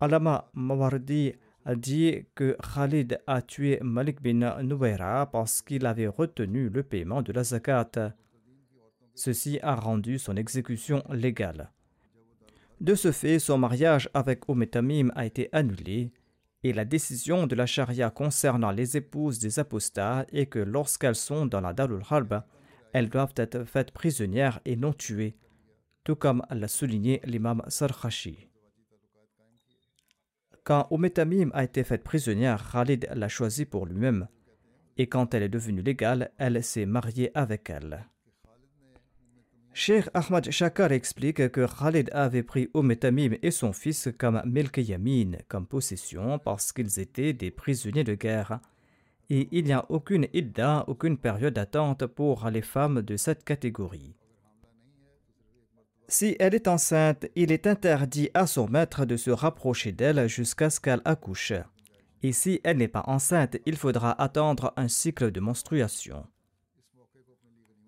Alama 0.00 0.50
Mawardi 0.54 1.34
a 1.64 1.74
dit 1.74 2.26
que 2.34 2.56
Khalid 2.74 3.20
a 3.26 3.42
tué 3.42 3.78
Malik 3.82 4.22
bin 4.22 4.62
Nuwaira 4.62 5.26
parce 5.30 5.62
qu'il 5.62 5.86
avait 5.86 6.06
retenu 6.06 6.68
le 6.68 6.82
paiement 6.82 7.22
de 7.22 7.32
la 7.32 7.44
zakat. 7.44 8.14
Ceci 9.14 9.58
a 9.62 9.74
rendu 9.74 10.18
son 10.18 10.36
exécution 10.36 11.02
légale. 11.10 11.70
De 12.80 12.94
ce 12.94 13.12
fait, 13.12 13.38
son 13.38 13.56
mariage 13.56 14.10
avec 14.14 14.48
Ometamim 14.48 15.10
a 15.14 15.24
été 15.24 15.48
annulé 15.52 16.12
et 16.64 16.72
la 16.72 16.84
décision 16.84 17.46
de 17.46 17.54
la 17.54 17.66
charia 17.66 18.10
concernant 18.10 18.70
les 18.70 18.96
épouses 18.96 19.38
des 19.38 19.58
apostats 19.58 20.26
est 20.32 20.46
que 20.46 20.58
lorsqu'elles 20.58 21.14
sont 21.14 21.46
dans 21.46 21.60
la 21.60 21.72
Darul 21.72 22.02
Harb, 22.10 22.42
elles 22.94 23.10
doivent 23.10 23.34
être 23.36 23.64
faites 23.64 23.90
prisonnières 23.90 24.60
et 24.64 24.76
non 24.76 24.92
tuées, 24.92 25.36
tout 26.04 26.14
comme 26.14 26.42
l'a 26.48 26.68
souligné 26.68 27.20
l'imam 27.24 27.62
Sarkhashi. 27.68 28.48
Quand 30.62 30.86
Ometamim 30.90 31.50
a 31.52 31.64
été 31.64 31.84
faite 31.84 32.04
prisonnière, 32.04 32.70
Khalid 32.72 33.08
l'a 33.12 33.28
choisie 33.28 33.66
pour 33.66 33.84
lui-même, 33.84 34.28
et 34.96 35.08
quand 35.08 35.34
elle 35.34 35.42
est 35.42 35.48
devenue 35.48 35.82
légale, 35.82 36.30
elle 36.38 36.62
s'est 36.62 36.86
mariée 36.86 37.30
avec 37.34 37.68
elle. 37.68 38.06
Sheikh 39.72 40.04
Ahmad 40.14 40.48
Shakar 40.52 40.92
explique 40.92 41.48
que 41.50 41.66
Khalid 41.66 42.08
avait 42.12 42.44
pris 42.44 42.70
Ometamim 42.74 43.32
et 43.42 43.50
son 43.50 43.72
fils 43.72 44.08
comme 44.16 44.40
Milk 44.46 44.76
Yamin, 44.76 45.32
comme 45.48 45.66
possession, 45.66 46.38
parce 46.38 46.72
qu'ils 46.72 47.00
étaient 47.00 47.32
des 47.32 47.50
prisonniers 47.50 48.04
de 48.04 48.14
guerre. 48.14 48.60
Et 49.30 49.48
il 49.52 49.64
n'y 49.64 49.72
a 49.72 49.86
aucune 49.88 50.28
idda, 50.32 50.84
aucune 50.86 51.16
période 51.16 51.54
d'attente 51.54 52.06
pour 52.06 52.48
les 52.50 52.62
femmes 52.62 53.02
de 53.02 53.16
cette 53.16 53.44
catégorie. 53.44 54.14
Si 56.08 56.36
elle 56.38 56.54
est 56.54 56.68
enceinte, 56.68 57.26
il 57.34 57.50
est 57.50 57.66
interdit 57.66 58.28
à 58.34 58.46
son 58.46 58.68
maître 58.68 59.06
de 59.06 59.16
se 59.16 59.30
rapprocher 59.30 59.92
d'elle 59.92 60.28
jusqu'à 60.28 60.68
ce 60.68 60.78
qu'elle 60.78 61.00
accouche. 61.06 61.54
Et 62.22 62.32
si 62.32 62.60
elle 62.62 62.76
n'est 62.76 62.88
pas 62.88 63.04
enceinte, 63.06 63.56
il 63.64 63.76
faudra 63.76 64.20
attendre 64.20 64.72
un 64.76 64.88
cycle 64.88 65.30
de 65.30 65.40
menstruation. 65.40 66.26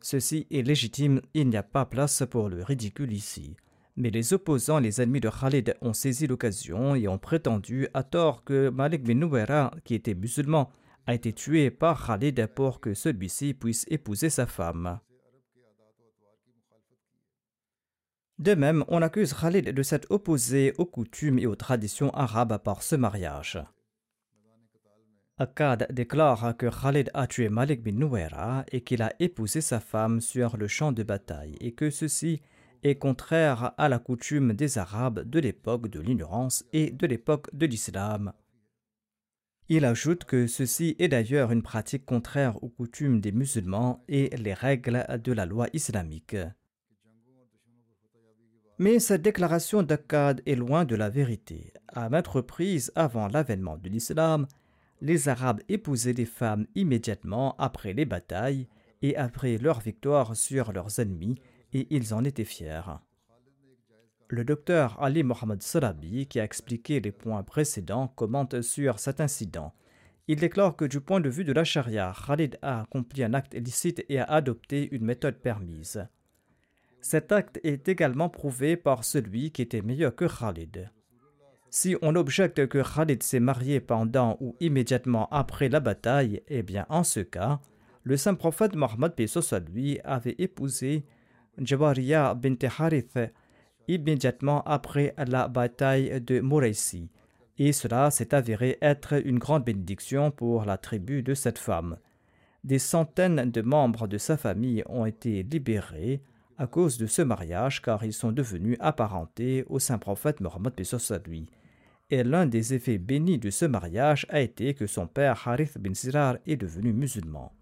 Ceci 0.00 0.46
est 0.50 0.62
légitime, 0.62 1.20
il 1.34 1.48
n'y 1.48 1.56
a 1.56 1.62
pas 1.62 1.84
place 1.84 2.22
pour 2.30 2.48
le 2.48 2.62
ridicule 2.62 3.12
ici. 3.12 3.56
Mais 3.96 4.10
les 4.10 4.34
opposants, 4.34 4.78
les 4.78 5.00
ennemis 5.00 5.20
de 5.20 5.30
Khalid, 5.30 5.74
ont 5.80 5.94
saisi 5.94 6.26
l'occasion 6.26 6.94
et 6.94 7.08
ont 7.08 7.18
prétendu 7.18 7.88
à 7.94 8.02
tort 8.02 8.44
que 8.44 8.68
Malik 8.68 9.02
bin 9.02 9.70
qui 9.84 9.94
était 9.94 10.14
musulman, 10.14 10.70
a 11.06 11.14
été 11.14 11.32
tué 11.32 11.70
par 11.70 12.06
Khalid 12.06 12.46
pour 12.48 12.80
que 12.80 12.94
celui-ci 12.94 13.54
puisse 13.54 13.84
épouser 13.88 14.30
sa 14.30 14.46
femme. 14.46 15.00
De 18.38 18.54
même, 18.54 18.84
on 18.88 19.00
accuse 19.00 19.32
Khalid 19.32 19.70
de 19.70 19.82
s'être 19.82 20.10
opposé 20.10 20.74
aux 20.76 20.84
coutumes 20.84 21.38
et 21.38 21.46
aux 21.46 21.56
traditions 21.56 22.10
arabes 22.10 22.58
par 22.62 22.82
ce 22.82 22.94
mariage. 22.94 23.58
Akkad 25.38 25.86
déclare 25.90 26.56
que 26.56 26.66
Khalid 26.66 27.10
a 27.14 27.26
tué 27.26 27.48
Malik 27.48 27.82
bin 27.82 27.92
Nouera 27.92 28.64
et 28.72 28.82
qu'il 28.82 29.02
a 29.02 29.12
épousé 29.20 29.60
sa 29.60 29.80
femme 29.80 30.20
sur 30.20 30.56
le 30.56 30.66
champ 30.66 30.92
de 30.92 31.02
bataille 31.02 31.56
et 31.60 31.72
que 31.72 31.90
ceci 31.90 32.40
est 32.82 32.96
contraire 32.96 33.72
à 33.76 33.88
la 33.88 33.98
coutume 33.98 34.52
des 34.52 34.78
Arabes 34.78 35.20
de 35.20 35.38
l'époque 35.38 35.88
de 35.88 36.00
l'ignorance 36.00 36.64
et 36.72 36.90
de 36.90 37.06
l'époque 37.06 37.54
de 37.54 37.66
l'islam. 37.66 38.32
Il 39.68 39.84
ajoute 39.84 40.24
que 40.24 40.46
ceci 40.46 40.94
est 41.00 41.08
d'ailleurs 41.08 41.50
une 41.50 41.62
pratique 41.62 42.06
contraire 42.06 42.62
aux 42.62 42.68
coutumes 42.68 43.20
des 43.20 43.32
musulmans 43.32 44.04
et 44.08 44.30
les 44.36 44.54
règles 44.54 45.04
de 45.24 45.32
la 45.32 45.44
loi 45.44 45.66
islamique. 45.72 46.36
Mais 48.78 49.00
cette 49.00 49.22
déclaration 49.22 49.82
d'Akkad 49.82 50.42
est 50.46 50.54
loin 50.54 50.84
de 50.84 50.94
la 50.94 51.08
vérité. 51.08 51.72
À 51.88 52.08
maintes 52.08 52.28
reprises 52.28 52.92
avant 52.94 53.26
l'avènement 53.26 53.76
de 53.76 53.88
l'islam, 53.88 54.46
les 55.00 55.28
Arabes 55.28 55.62
épousaient 55.68 56.14
des 56.14 56.26
femmes 56.26 56.66
immédiatement 56.76 57.56
après 57.58 57.92
les 57.92 58.04
batailles 58.04 58.68
et 59.02 59.16
après 59.16 59.58
leur 59.58 59.80
victoire 59.80 60.36
sur 60.36 60.72
leurs 60.72 61.00
ennemis, 61.00 61.40
et 61.72 61.86
ils 61.90 62.14
en 62.14 62.22
étaient 62.22 62.44
fiers. 62.44 62.82
Le 64.28 64.44
docteur 64.44 65.00
Ali 65.00 65.22
Mohamed 65.22 65.62
Salabi, 65.62 66.26
qui 66.26 66.40
a 66.40 66.44
expliqué 66.44 66.98
les 66.98 67.12
points 67.12 67.44
précédents, 67.44 68.08
commente 68.08 68.60
sur 68.60 68.98
cet 68.98 69.20
incident. 69.20 69.72
Il 70.26 70.40
déclare 70.40 70.74
que 70.74 70.84
du 70.84 71.00
point 71.00 71.20
de 71.20 71.28
vue 71.28 71.44
de 71.44 71.52
la 71.52 71.62
charia, 71.62 72.12
Khalid 72.26 72.58
a 72.60 72.80
accompli 72.80 73.22
un 73.22 73.34
acte 73.34 73.54
illicite 73.54 74.04
et 74.08 74.18
a 74.18 74.24
adopté 74.24 74.88
une 74.90 75.04
méthode 75.04 75.36
permise. 75.36 76.08
Cet 77.00 77.30
acte 77.30 77.60
est 77.62 77.88
également 77.88 78.28
prouvé 78.28 78.76
par 78.76 79.04
celui 79.04 79.52
qui 79.52 79.62
était 79.62 79.82
meilleur 79.82 80.16
que 80.16 80.24
Khalid. 80.24 80.90
Si 81.70 81.94
on 82.02 82.16
objecte 82.16 82.66
que 82.66 82.82
Khalid 82.82 83.22
s'est 83.22 83.38
marié 83.38 83.78
pendant 83.78 84.36
ou 84.40 84.56
immédiatement 84.58 85.28
après 85.30 85.68
la 85.68 85.78
bataille, 85.78 86.42
eh 86.48 86.64
bien 86.64 86.84
en 86.88 87.04
ce 87.04 87.20
cas, 87.20 87.60
le 88.02 88.16
saint 88.16 88.34
prophète 88.34 88.74
Mohammed 88.74 89.12
lui 89.72 90.00
avait 90.02 90.34
épousé 90.38 91.04
Jawariya 91.58 92.34
bint 92.34 92.56
Harith 92.76 93.18
immédiatement 93.88 94.62
après 94.64 95.14
la 95.16 95.48
bataille 95.48 96.20
de 96.20 96.40
Mouraisi, 96.40 97.10
et 97.58 97.72
cela 97.72 98.10
s'est 98.10 98.34
avéré 98.34 98.78
être 98.82 99.14
une 99.24 99.38
grande 99.38 99.64
bénédiction 99.64 100.30
pour 100.30 100.64
la 100.64 100.76
tribu 100.76 101.22
de 101.22 101.34
cette 101.34 101.58
femme. 101.58 101.96
Des 102.64 102.78
centaines 102.78 103.50
de 103.50 103.62
membres 103.62 104.06
de 104.06 104.18
sa 104.18 104.36
famille 104.36 104.82
ont 104.86 105.06
été 105.06 105.42
libérés 105.42 106.20
à 106.58 106.66
cause 106.66 106.98
de 106.98 107.06
ce 107.06 107.22
mariage 107.22 107.82
car 107.82 108.04
ils 108.04 108.12
sont 108.12 108.32
devenus 108.32 108.76
apparentés 108.80 109.64
au 109.68 109.78
saint 109.78 109.98
prophète 109.98 110.40
Mohammed 110.40 110.74
lui 111.26 111.46
et 112.10 112.22
l'un 112.22 112.46
des 112.46 112.74
effets 112.74 112.98
bénis 112.98 113.38
de 113.38 113.50
ce 113.50 113.64
mariage 113.64 114.26
a 114.28 114.40
été 114.40 114.74
que 114.74 114.86
son 114.86 115.06
père 115.06 115.46
Harith 115.46 115.78
bin 115.78 115.94
Sirar 115.94 116.36
est 116.46 116.56
devenu 116.56 116.92
musulman. 116.92 117.52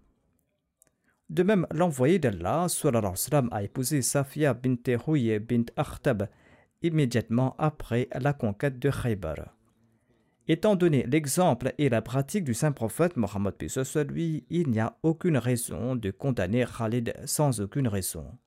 De 1.29 1.43
même, 1.43 1.65
l'envoyé 1.71 2.19
d'Allah 2.19 2.67
a 3.51 3.63
épousé 3.63 4.01
Safia 4.01 4.53
bint 4.53 4.77
Houye 5.07 5.39
bint 5.39 5.65
Akhtab 5.75 6.29
immédiatement 6.81 7.55
après 7.57 8.07
la 8.13 8.33
conquête 8.33 8.77
de 8.77 8.91
Khaybar. 8.91 9.55
Étant 10.47 10.75
donné 10.75 11.03
l'exemple 11.07 11.73
et 11.79 11.89
la 11.89 12.03
pratique 12.03 12.43
du 12.43 12.53
saint 12.53 12.71
prophète 12.71 13.17
Mohammed 13.17 13.55
lui, 14.09 14.45
il 14.51 14.69
n'y 14.69 14.79
a 14.79 14.95
aucune 15.01 15.37
raison 15.37 15.95
de 15.95 16.11
condamner 16.11 16.65
Khalid 16.65 17.15
sans 17.25 17.59
aucune 17.61 17.87
raison. 17.87 18.37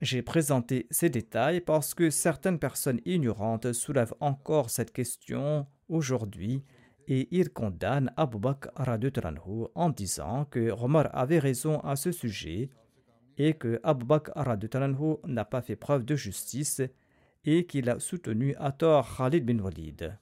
J'ai 0.00 0.22
présenté 0.22 0.86
ces 0.90 1.10
détails 1.10 1.60
parce 1.60 1.92
que 1.92 2.08
certaines 2.08 2.58
personnes 2.58 3.00
ignorantes 3.04 3.72
soulèvent 3.74 4.14
encore 4.20 4.70
cette 4.70 4.92
question 4.92 5.66
aujourd'hui 5.88 6.64
et 7.08 7.28
ils 7.30 7.50
condamnent 7.50 8.12
Abu 8.16 8.38
Bakr 8.38 8.70
en 9.74 9.90
disant 9.90 10.44
que 10.46 10.70
Omar 10.70 11.08
avait 11.12 11.38
raison 11.38 11.80
à 11.80 11.96
ce 11.96 12.12
sujet 12.12 12.70
et 13.38 13.54
que 13.54 13.80
Abu 13.82 14.04
Bakr 14.04 14.32
n'a 15.26 15.44
pas 15.44 15.62
fait 15.62 15.76
preuve 15.76 16.04
de 16.04 16.16
justice 16.16 16.82
et 17.44 17.66
qu'il 17.66 17.90
a 17.90 17.98
soutenu 17.98 18.54
à 18.56 18.72
tort 18.72 19.16
Khalid 19.16 19.44
bin 19.44 19.58
Walid. 19.58 20.16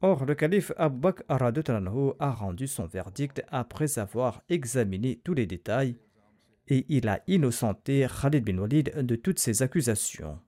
Or, 0.00 0.26
le 0.26 0.34
calife 0.34 0.72
Abu 0.76 0.98
Bakr 0.98 1.24
a 1.28 2.30
rendu 2.32 2.66
son 2.66 2.86
verdict 2.86 3.42
après 3.48 3.98
avoir 3.98 4.42
examiné 4.48 5.20
tous 5.24 5.34
les 5.34 5.46
détails 5.46 5.96
et 6.68 6.84
il 6.88 7.08
a 7.08 7.22
innocenté 7.26 8.06
Khalid 8.20 8.44
bin 8.44 8.58
Walid 8.58 8.92
de 9.06 9.16
toutes 9.16 9.38
ces 9.38 9.62
accusations. 9.62 10.38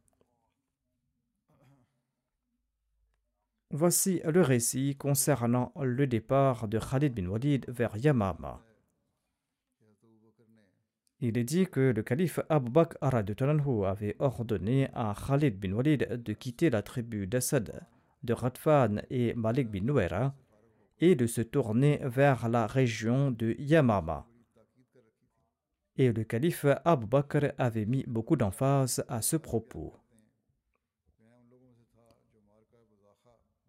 Voici 3.70 4.20
le 4.24 4.40
récit 4.42 4.96
concernant 4.96 5.72
le 5.80 6.06
départ 6.06 6.68
de 6.68 6.78
Khalid 6.78 7.14
bin 7.14 7.26
Walid 7.26 7.64
vers 7.68 7.96
Yamama. 7.96 8.62
Il 11.20 11.38
est 11.38 11.44
dit 11.44 11.66
que 11.66 11.92
le 11.94 12.02
calife 12.02 12.40
Abu 12.48 12.70
Bakr 12.70 12.96
avait 13.02 14.16
ordonné 14.18 14.88
à 14.92 15.14
Khalid 15.14 15.58
bin 15.58 15.72
Walid 15.72 16.22
de 16.22 16.32
quitter 16.32 16.70
la 16.70 16.82
tribu 16.82 17.26
d'Assad, 17.26 17.86
de 18.22 18.32
Radfan 18.32 19.02
et 19.10 19.34
Malik 19.34 19.70
bin 19.70 19.82
Nouera 19.82 20.34
et 20.98 21.14
de 21.14 21.26
se 21.26 21.40
tourner 21.40 22.00
vers 22.02 22.48
la 22.48 22.66
région 22.66 23.30
de 23.30 23.56
Yamama 23.58 24.26
et 25.98 26.12
le 26.12 26.24
calife 26.24 26.66
Abu 26.84 27.06
Bakr 27.06 27.52
avait 27.58 27.86
mis 27.86 28.04
beaucoup 28.06 28.36
d'emphase 28.36 29.04
à 29.08 29.22
ce 29.22 29.36
propos. 29.36 29.94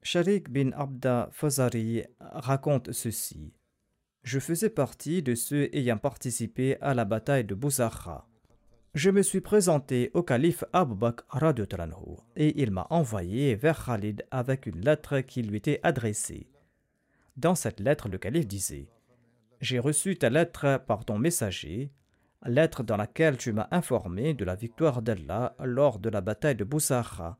Sharik 0.10 0.50
bin 0.50 0.72
Abda 0.72 1.28
Fazari 1.34 2.02
raconte 2.22 2.94
ceci. 2.94 3.52
Je 4.24 4.40
faisais 4.40 4.70
partie 4.70 5.22
de 5.22 5.36
ceux 5.36 5.68
ayant 5.76 5.98
participé 5.98 6.78
à 6.80 6.94
la 6.94 7.04
bataille 7.04 7.44
de 7.44 7.54
Bouzakha. 7.54 8.26
Je 8.94 9.10
me 9.10 9.22
suis 9.22 9.42
présenté 9.42 10.10
au 10.14 10.24
calife 10.24 10.64
Abu 10.72 10.96
Bakr 10.96 11.38
et 12.38 12.62
il 12.62 12.72
m'a 12.72 12.88
envoyé 12.90 13.56
vers 13.56 13.84
Khalid 13.84 14.26
avec 14.32 14.66
une 14.66 14.80
lettre 14.80 15.20
qui 15.20 15.42
lui 15.42 15.58
était 15.58 15.82
adressée. 15.84 16.48
Dans 17.36 17.56
cette 17.56 17.82
lettre, 17.82 18.08
le 18.08 18.18
calife 18.18 18.48
disait 18.48 18.88
J'ai 19.60 19.80
reçu 19.80 20.16
ta 20.16 20.30
lettre 20.30 20.82
par 20.88 21.04
ton 21.04 21.20
messager, 21.20 21.92
lettre 22.46 22.82
dans 22.82 22.96
laquelle 22.96 23.36
tu 23.36 23.52
m'as 23.52 23.68
informé 23.72 24.34
de 24.34 24.46
la 24.46 24.56
victoire 24.56 25.02
d'Allah 25.02 25.54
lors 25.60 26.00
de 26.00 26.08
la 26.08 26.22
bataille 26.22 26.56
de 26.56 26.64
Boussara. 26.64 27.38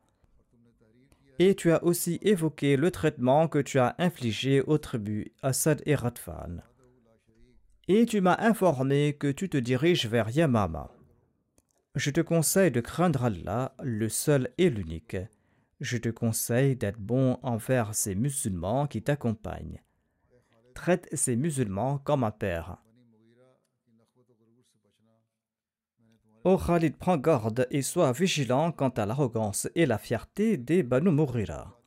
Et 1.40 1.54
tu 1.54 1.70
as 1.70 1.84
aussi 1.84 2.18
évoqué 2.22 2.76
le 2.76 2.90
traitement 2.90 3.46
que 3.46 3.60
tu 3.60 3.78
as 3.78 3.94
infligé 3.98 4.60
aux 4.60 4.78
tribus 4.78 5.26
Assad 5.42 5.82
et 5.86 5.94
Radfan. 5.94 6.62
Et 7.86 8.06
tu 8.06 8.20
m'as 8.20 8.36
informé 8.40 9.14
que 9.14 9.30
tu 9.30 9.48
te 9.48 9.56
diriges 9.56 10.06
vers 10.06 10.30
Yamama. 10.30 10.90
Je 11.94 12.10
te 12.10 12.20
conseille 12.20 12.70
de 12.70 12.80
craindre 12.80 13.24
Allah, 13.24 13.74
le 13.82 14.08
seul 14.08 14.50
et 14.58 14.68
l'unique. 14.68 15.16
Je 15.80 15.96
te 15.96 16.08
conseille 16.08 16.74
d'être 16.74 16.98
bon 16.98 17.38
envers 17.42 17.94
ces 17.94 18.16
musulmans 18.16 18.86
qui 18.86 19.02
t'accompagnent. 19.02 19.80
Traite 20.74 21.08
ces 21.12 21.36
musulmans 21.36 21.98
comme 21.98 22.24
un 22.24 22.30
père. 22.30 22.78
Ô 26.48 26.56
Khalid, 26.56 26.96
prends 26.96 27.18
garde 27.18 27.66
et 27.70 27.82
sois 27.82 28.10
vigilant 28.10 28.72
quant 28.72 28.88
à 28.88 29.04
l'arrogance 29.04 29.68
et 29.74 29.84
la 29.84 29.98
fierté 29.98 30.56
des 30.56 30.82
Banu 30.82 31.10
Mourira. 31.10 31.78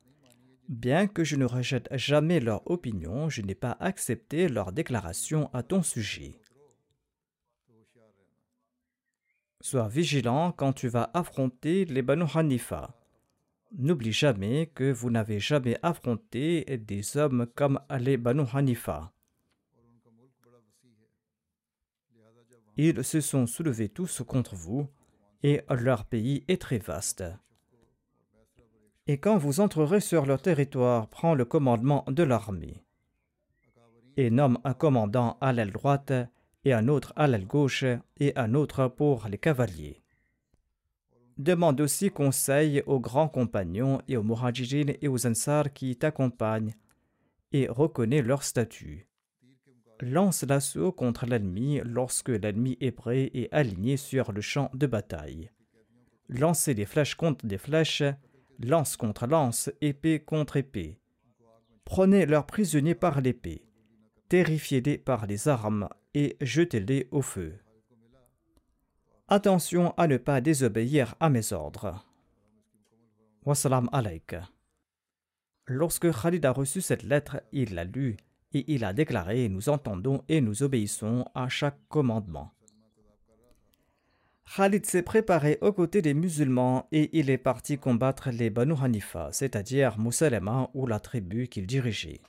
Bien 0.70 1.08
que 1.08 1.24
je 1.24 1.36
ne 1.36 1.46
rejette 1.46 1.90
jamais 1.98 2.40
leur 2.40 2.70
opinion, 2.70 3.28
je 3.28 3.42
n'ai 3.42 3.56
pas 3.56 3.76
accepté 3.80 4.48
leur 4.48 4.72
déclaration 4.72 5.50
à 5.52 5.64
ton 5.64 5.82
sujet. 5.82 6.36
Sois 9.62 9.88
vigilant 9.88 10.52
quand 10.52 10.74
tu 10.74 10.90
vas 10.90 11.10
affronter 11.16 11.86
les 11.86 12.04
Banu 12.04 12.26
Hanifa. 12.36 12.94
N'oublie 13.76 14.14
jamais 14.14 14.68
que 14.76 14.92
vous 14.92 15.10
n'avez 15.10 15.40
jamais 15.40 15.80
affronté 15.82 16.66
des 16.86 17.18
hommes 17.18 17.48
comme 17.56 17.80
les 18.00 18.18
Banu 18.18 18.44
Hanifa. 18.54 19.12
Ils 22.78 23.04
se 23.04 23.22
sont 23.22 23.48
soulevés 23.48 23.90
tous 23.90 24.24
contre 24.26 24.56
vous, 24.56 24.88
et 25.44 25.62
leur 25.70 26.06
pays 26.06 26.44
est 26.48 26.62
très 26.62 26.78
vaste. 26.78 27.24
Et 29.08 29.18
quand 29.18 29.38
vous 29.38 29.60
entrerez 29.60 30.00
sur 30.00 30.26
leur 30.26 30.42
territoire, 30.42 31.08
prends 31.10 31.36
le 31.36 31.46
commandement 31.46 32.06
de 32.08 32.24
l'armée, 32.24 32.86
et 34.18 34.30
nomme 34.30 34.60
un 34.64 34.74
commandant 34.74 35.38
à 35.42 35.52
l'aile 35.54 35.72
droite 35.72 36.14
et 36.64 36.74
un 36.74 36.88
autre 36.88 37.12
à 37.16 37.28
l'aile 37.28 37.48
gauche 37.48 37.86
et 38.20 38.34
un 38.38 38.54
autre 38.54 38.88
pour 38.88 39.28
les 39.28 39.38
cavaliers. 39.38 40.02
Demande 41.38 41.82
aussi 41.82 42.12
conseil 42.12 42.84
aux 42.86 43.00
grands 43.00 43.30
compagnons 43.30 44.02
et 44.08 44.16
aux 44.16 44.24
muhajirin 44.24 44.94
et 45.02 45.08
aux 45.08 45.26
ansar 45.26 45.74
qui 45.74 45.96
t'accompagnent 45.96 46.76
et 47.52 47.68
reconnais 47.68 48.22
leur 48.22 48.44
statut. 48.44 49.08
Lance 50.02 50.44
l'assaut 50.44 50.92
contre 50.92 51.28
l'ennemi 51.28 51.80
lorsque 51.86 52.30
l'ennemi 52.30 52.76
est 52.82 52.92
prêt 52.92 53.30
et 53.36 53.50
aligné 53.52 53.98
sur 53.98 54.32
le 54.32 54.42
champ 54.42 54.72
de 54.74 54.88
bataille. 54.88 55.52
Lancez 56.28 56.74
des 56.74 56.86
flèches 56.86 57.14
contre 57.14 57.46
des 57.46 57.60
flèches, 57.60 58.04
lance 58.60 58.98
contre 58.98 59.28
lance, 59.28 59.70
épée 59.80 60.20
contre 60.20 60.58
épée. 60.58 61.00
Prenez 61.86 62.26
leurs 62.26 62.48
prisonniers 62.48 62.96
par 62.96 63.22
l'épée, 63.22 63.64
terrifiez-les 64.28 64.98
par 64.98 65.28
les 65.28 65.48
armes 65.48 65.88
et 66.16 66.36
jetez-les 66.42 67.08
au 67.12 67.22
feu. 67.22 67.60
Attention 69.28 69.94
à 69.98 70.08
ne 70.08 70.18
pas 70.18 70.42
désobéir 70.42 71.16
à 71.20 71.30
mes 71.30 71.54
ordres. 71.54 72.04
Wassalam 73.46 73.88
alaik. 73.92 74.36
Lorsque 75.68 76.12
Khalid 76.12 76.46
a 76.46 76.52
reçu 76.52 76.82
cette 76.82 77.04
lettre, 77.04 77.42
il 77.52 77.76
l'a 77.76 77.84
lue 77.84 78.18
et 78.54 78.66
il 78.74 78.84
a 78.84 78.94
déclaré 78.94 79.50
Nous 79.50 79.70
entendons 79.70 80.24
et 80.28 80.42
nous 80.42 80.64
obéissons 80.64 81.26
à 81.34 81.50
chaque 81.50 81.80
commandement. 81.90 82.52
Khalid 84.56 84.86
s'est 84.86 85.02
préparé 85.04 85.58
aux 85.62 85.72
côtés 85.72 86.02
des 86.02 86.14
musulmans 86.14 86.88
et 86.92 87.18
il 87.18 87.30
est 87.30 87.38
parti 87.38 87.78
combattre 87.78 88.32
les 88.32 88.50
Banu 88.50 88.74
Hanifa, 88.82 89.30
c'est-à-dire 89.32 89.98
Moussalema 89.98 90.70
ou 90.74 90.88
la 90.88 91.00
tribu 91.00 91.48
qu'il 91.48 91.66
dirigeait. 91.66 92.20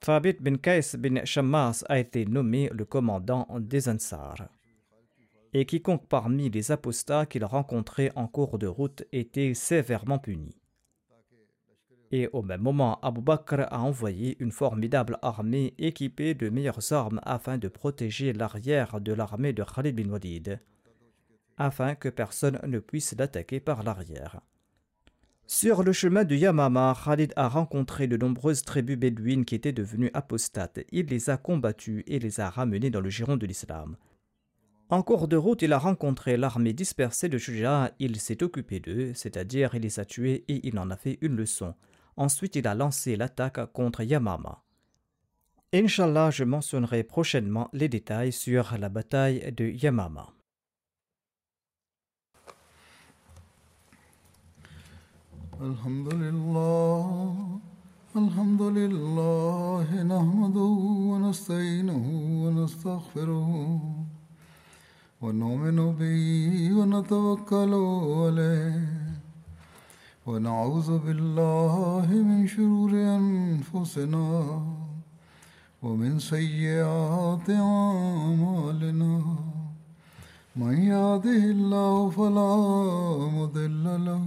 Thabit 0.00 0.36
bin 0.40 0.56
Qais 0.56 0.96
bin 0.98 1.24
Shammas 1.24 1.84
a 1.88 1.98
été 1.98 2.26
nommé 2.26 2.68
le 2.72 2.84
commandant 2.84 3.46
des 3.60 3.88
Ansar. 3.88 4.48
Et 5.52 5.64
quiconque 5.66 6.08
parmi 6.08 6.50
les 6.50 6.72
apostats 6.72 7.26
qu'il 7.26 7.44
rencontrait 7.44 8.10
en 8.16 8.26
cours 8.26 8.58
de 8.58 8.66
route 8.66 9.04
était 9.12 9.54
sévèrement 9.54 10.18
puni. 10.18 10.56
Et 12.18 12.30
au 12.32 12.40
même 12.40 12.62
moment, 12.62 12.98
Abu 13.02 13.20
Bakr 13.20 13.66
a 13.70 13.82
envoyé 13.82 14.38
une 14.40 14.50
formidable 14.50 15.18
armée 15.20 15.74
équipée 15.76 16.32
de 16.32 16.48
meilleures 16.48 16.90
armes 16.94 17.20
afin 17.26 17.58
de 17.58 17.68
protéger 17.68 18.32
l'arrière 18.32 19.02
de 19.02 19.12
l'armée 19.12 19.52
de 19.52 19.62
Khalid 19.62 19.94
bin 19.94 20.08
Walid, 20.08 20.58
afin 21.58 21.94
que 21.94 22.08
personne 22.08 22.58
ne 22.66 22.78
puisse 22.78 23.14
l'attaquer 23.18 23.60
par 23.60 23.82
l'arrière. 23.82 24.40
Sur 25.46 25.82
le 25.82 25.92
chemin 25.92 26.24
de 26.24 26.34
Yamama, 26.34 26.96
Khalid 27.04 27.34
a 27.36 27.48
rencontré 27.48 28.06
de 28.06 28.16
nombreuses 28.16 28.62
tribus 28.62 28.96
bédouines 28.96 29.44
qui 29.44 29.54
étaient 29.54 29.72
devenues 29.72 30.10
apostates. 30.14 30.86
Il 30.92 31.08
les 31.08 31.28
a 31.28 31.36
combattues 31.36 32.02
et 32.06 32.18
les 32.18 32.40
a 32.40 32.48
ramenées 32.48 32.88
dans 32.88 33.02
le 33.02 33.10
giron 33.10 33.36
de 33.36 33.44
l'islam. 33.44 33.98
En 34.88 35.02
cours 35.02 35.28
de 35.28 35.36
route, 35.36 35.60
il 35.60 35.74
a 35.74 35.78
rencontré 35.78 36.38
l'armée 36.38 36.72
dispersée 36.72 37.28
de 37.28 37.36
Shuja. 37.36 37.92
Il 37.98 38.18
s'est 38.18 38.42
occupé 38.42 38.80
d'eux, 38.80 39.12
c'est-à-dire 39.12 39.74
il 39.74 39.82
les 39.82 40.00
a 40.00 40.06
tués 40.06 40.46
et 40.48 40.66
il 40.66 40.78
en 40.78 40.88
a 40.88 40.96
fait 40.96 41.18
une 41.20 41.36
leçon. 41.36 41.74
Ensuite, 42.17 42.55
il 42.55 42.67
a 42.67 42.75
lancé 42.75 43.15
l'attaque 43.15 43.71
contre 43.73 44.03
Yamama. 44.03 44.63
Inch'Allah, 45.73 46.31
je 46.31 46.43
mentionnerai 46.43 47.03
prochainement 47.03 47.69
les 47.73 47.87
détails 47.87 48.33
sur 48.33 48.77
la 48.77 48.89
bataille 48.89 49.51
de 49.53 49.65
Yamama. 49.65 50.33
الحمد 55.61 56.13
لله 56.13 57.59
الحمد 58.15 58.61
لله 58.61 60.03
نحمده 60.03 60.73
ونستعينه 61.11 62.05
ونستغفره 62.43 63.49
ونؤمن 65.21 65.79
به 65.99 66.23
ونتوكل 66.77 67.73
عليه 68.21 68.94
ونعوذ 70.26 70.98
بالله 70.98 72.06
من 72.10 72.46
شرور 72.46 72.90
أنفسنا 72.90 74.26
ومن 75.82 76.18
سيئات 76.18 77.50
أعمالنا. 77.50 79.22
من 80.56 80.74
يهده 80.82 81.42
الله 81.54 82.10
فلا 82.10 82.56
مضل 83.38 83.84
له 84.08 84.24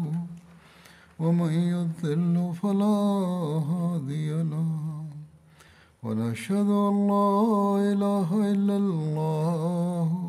ومن 1.19 1.53
يضل 1.75 2.53
فلا 2.61 2.99
هادي 3.71 4.31
له. 4.43 4.71
ونشهد 6.03 6.69
أن 6.69 6.95
لا 7.11 7.31
إله 7.91 8.29
إلا 8.51 8.75
الله 8.77 10.28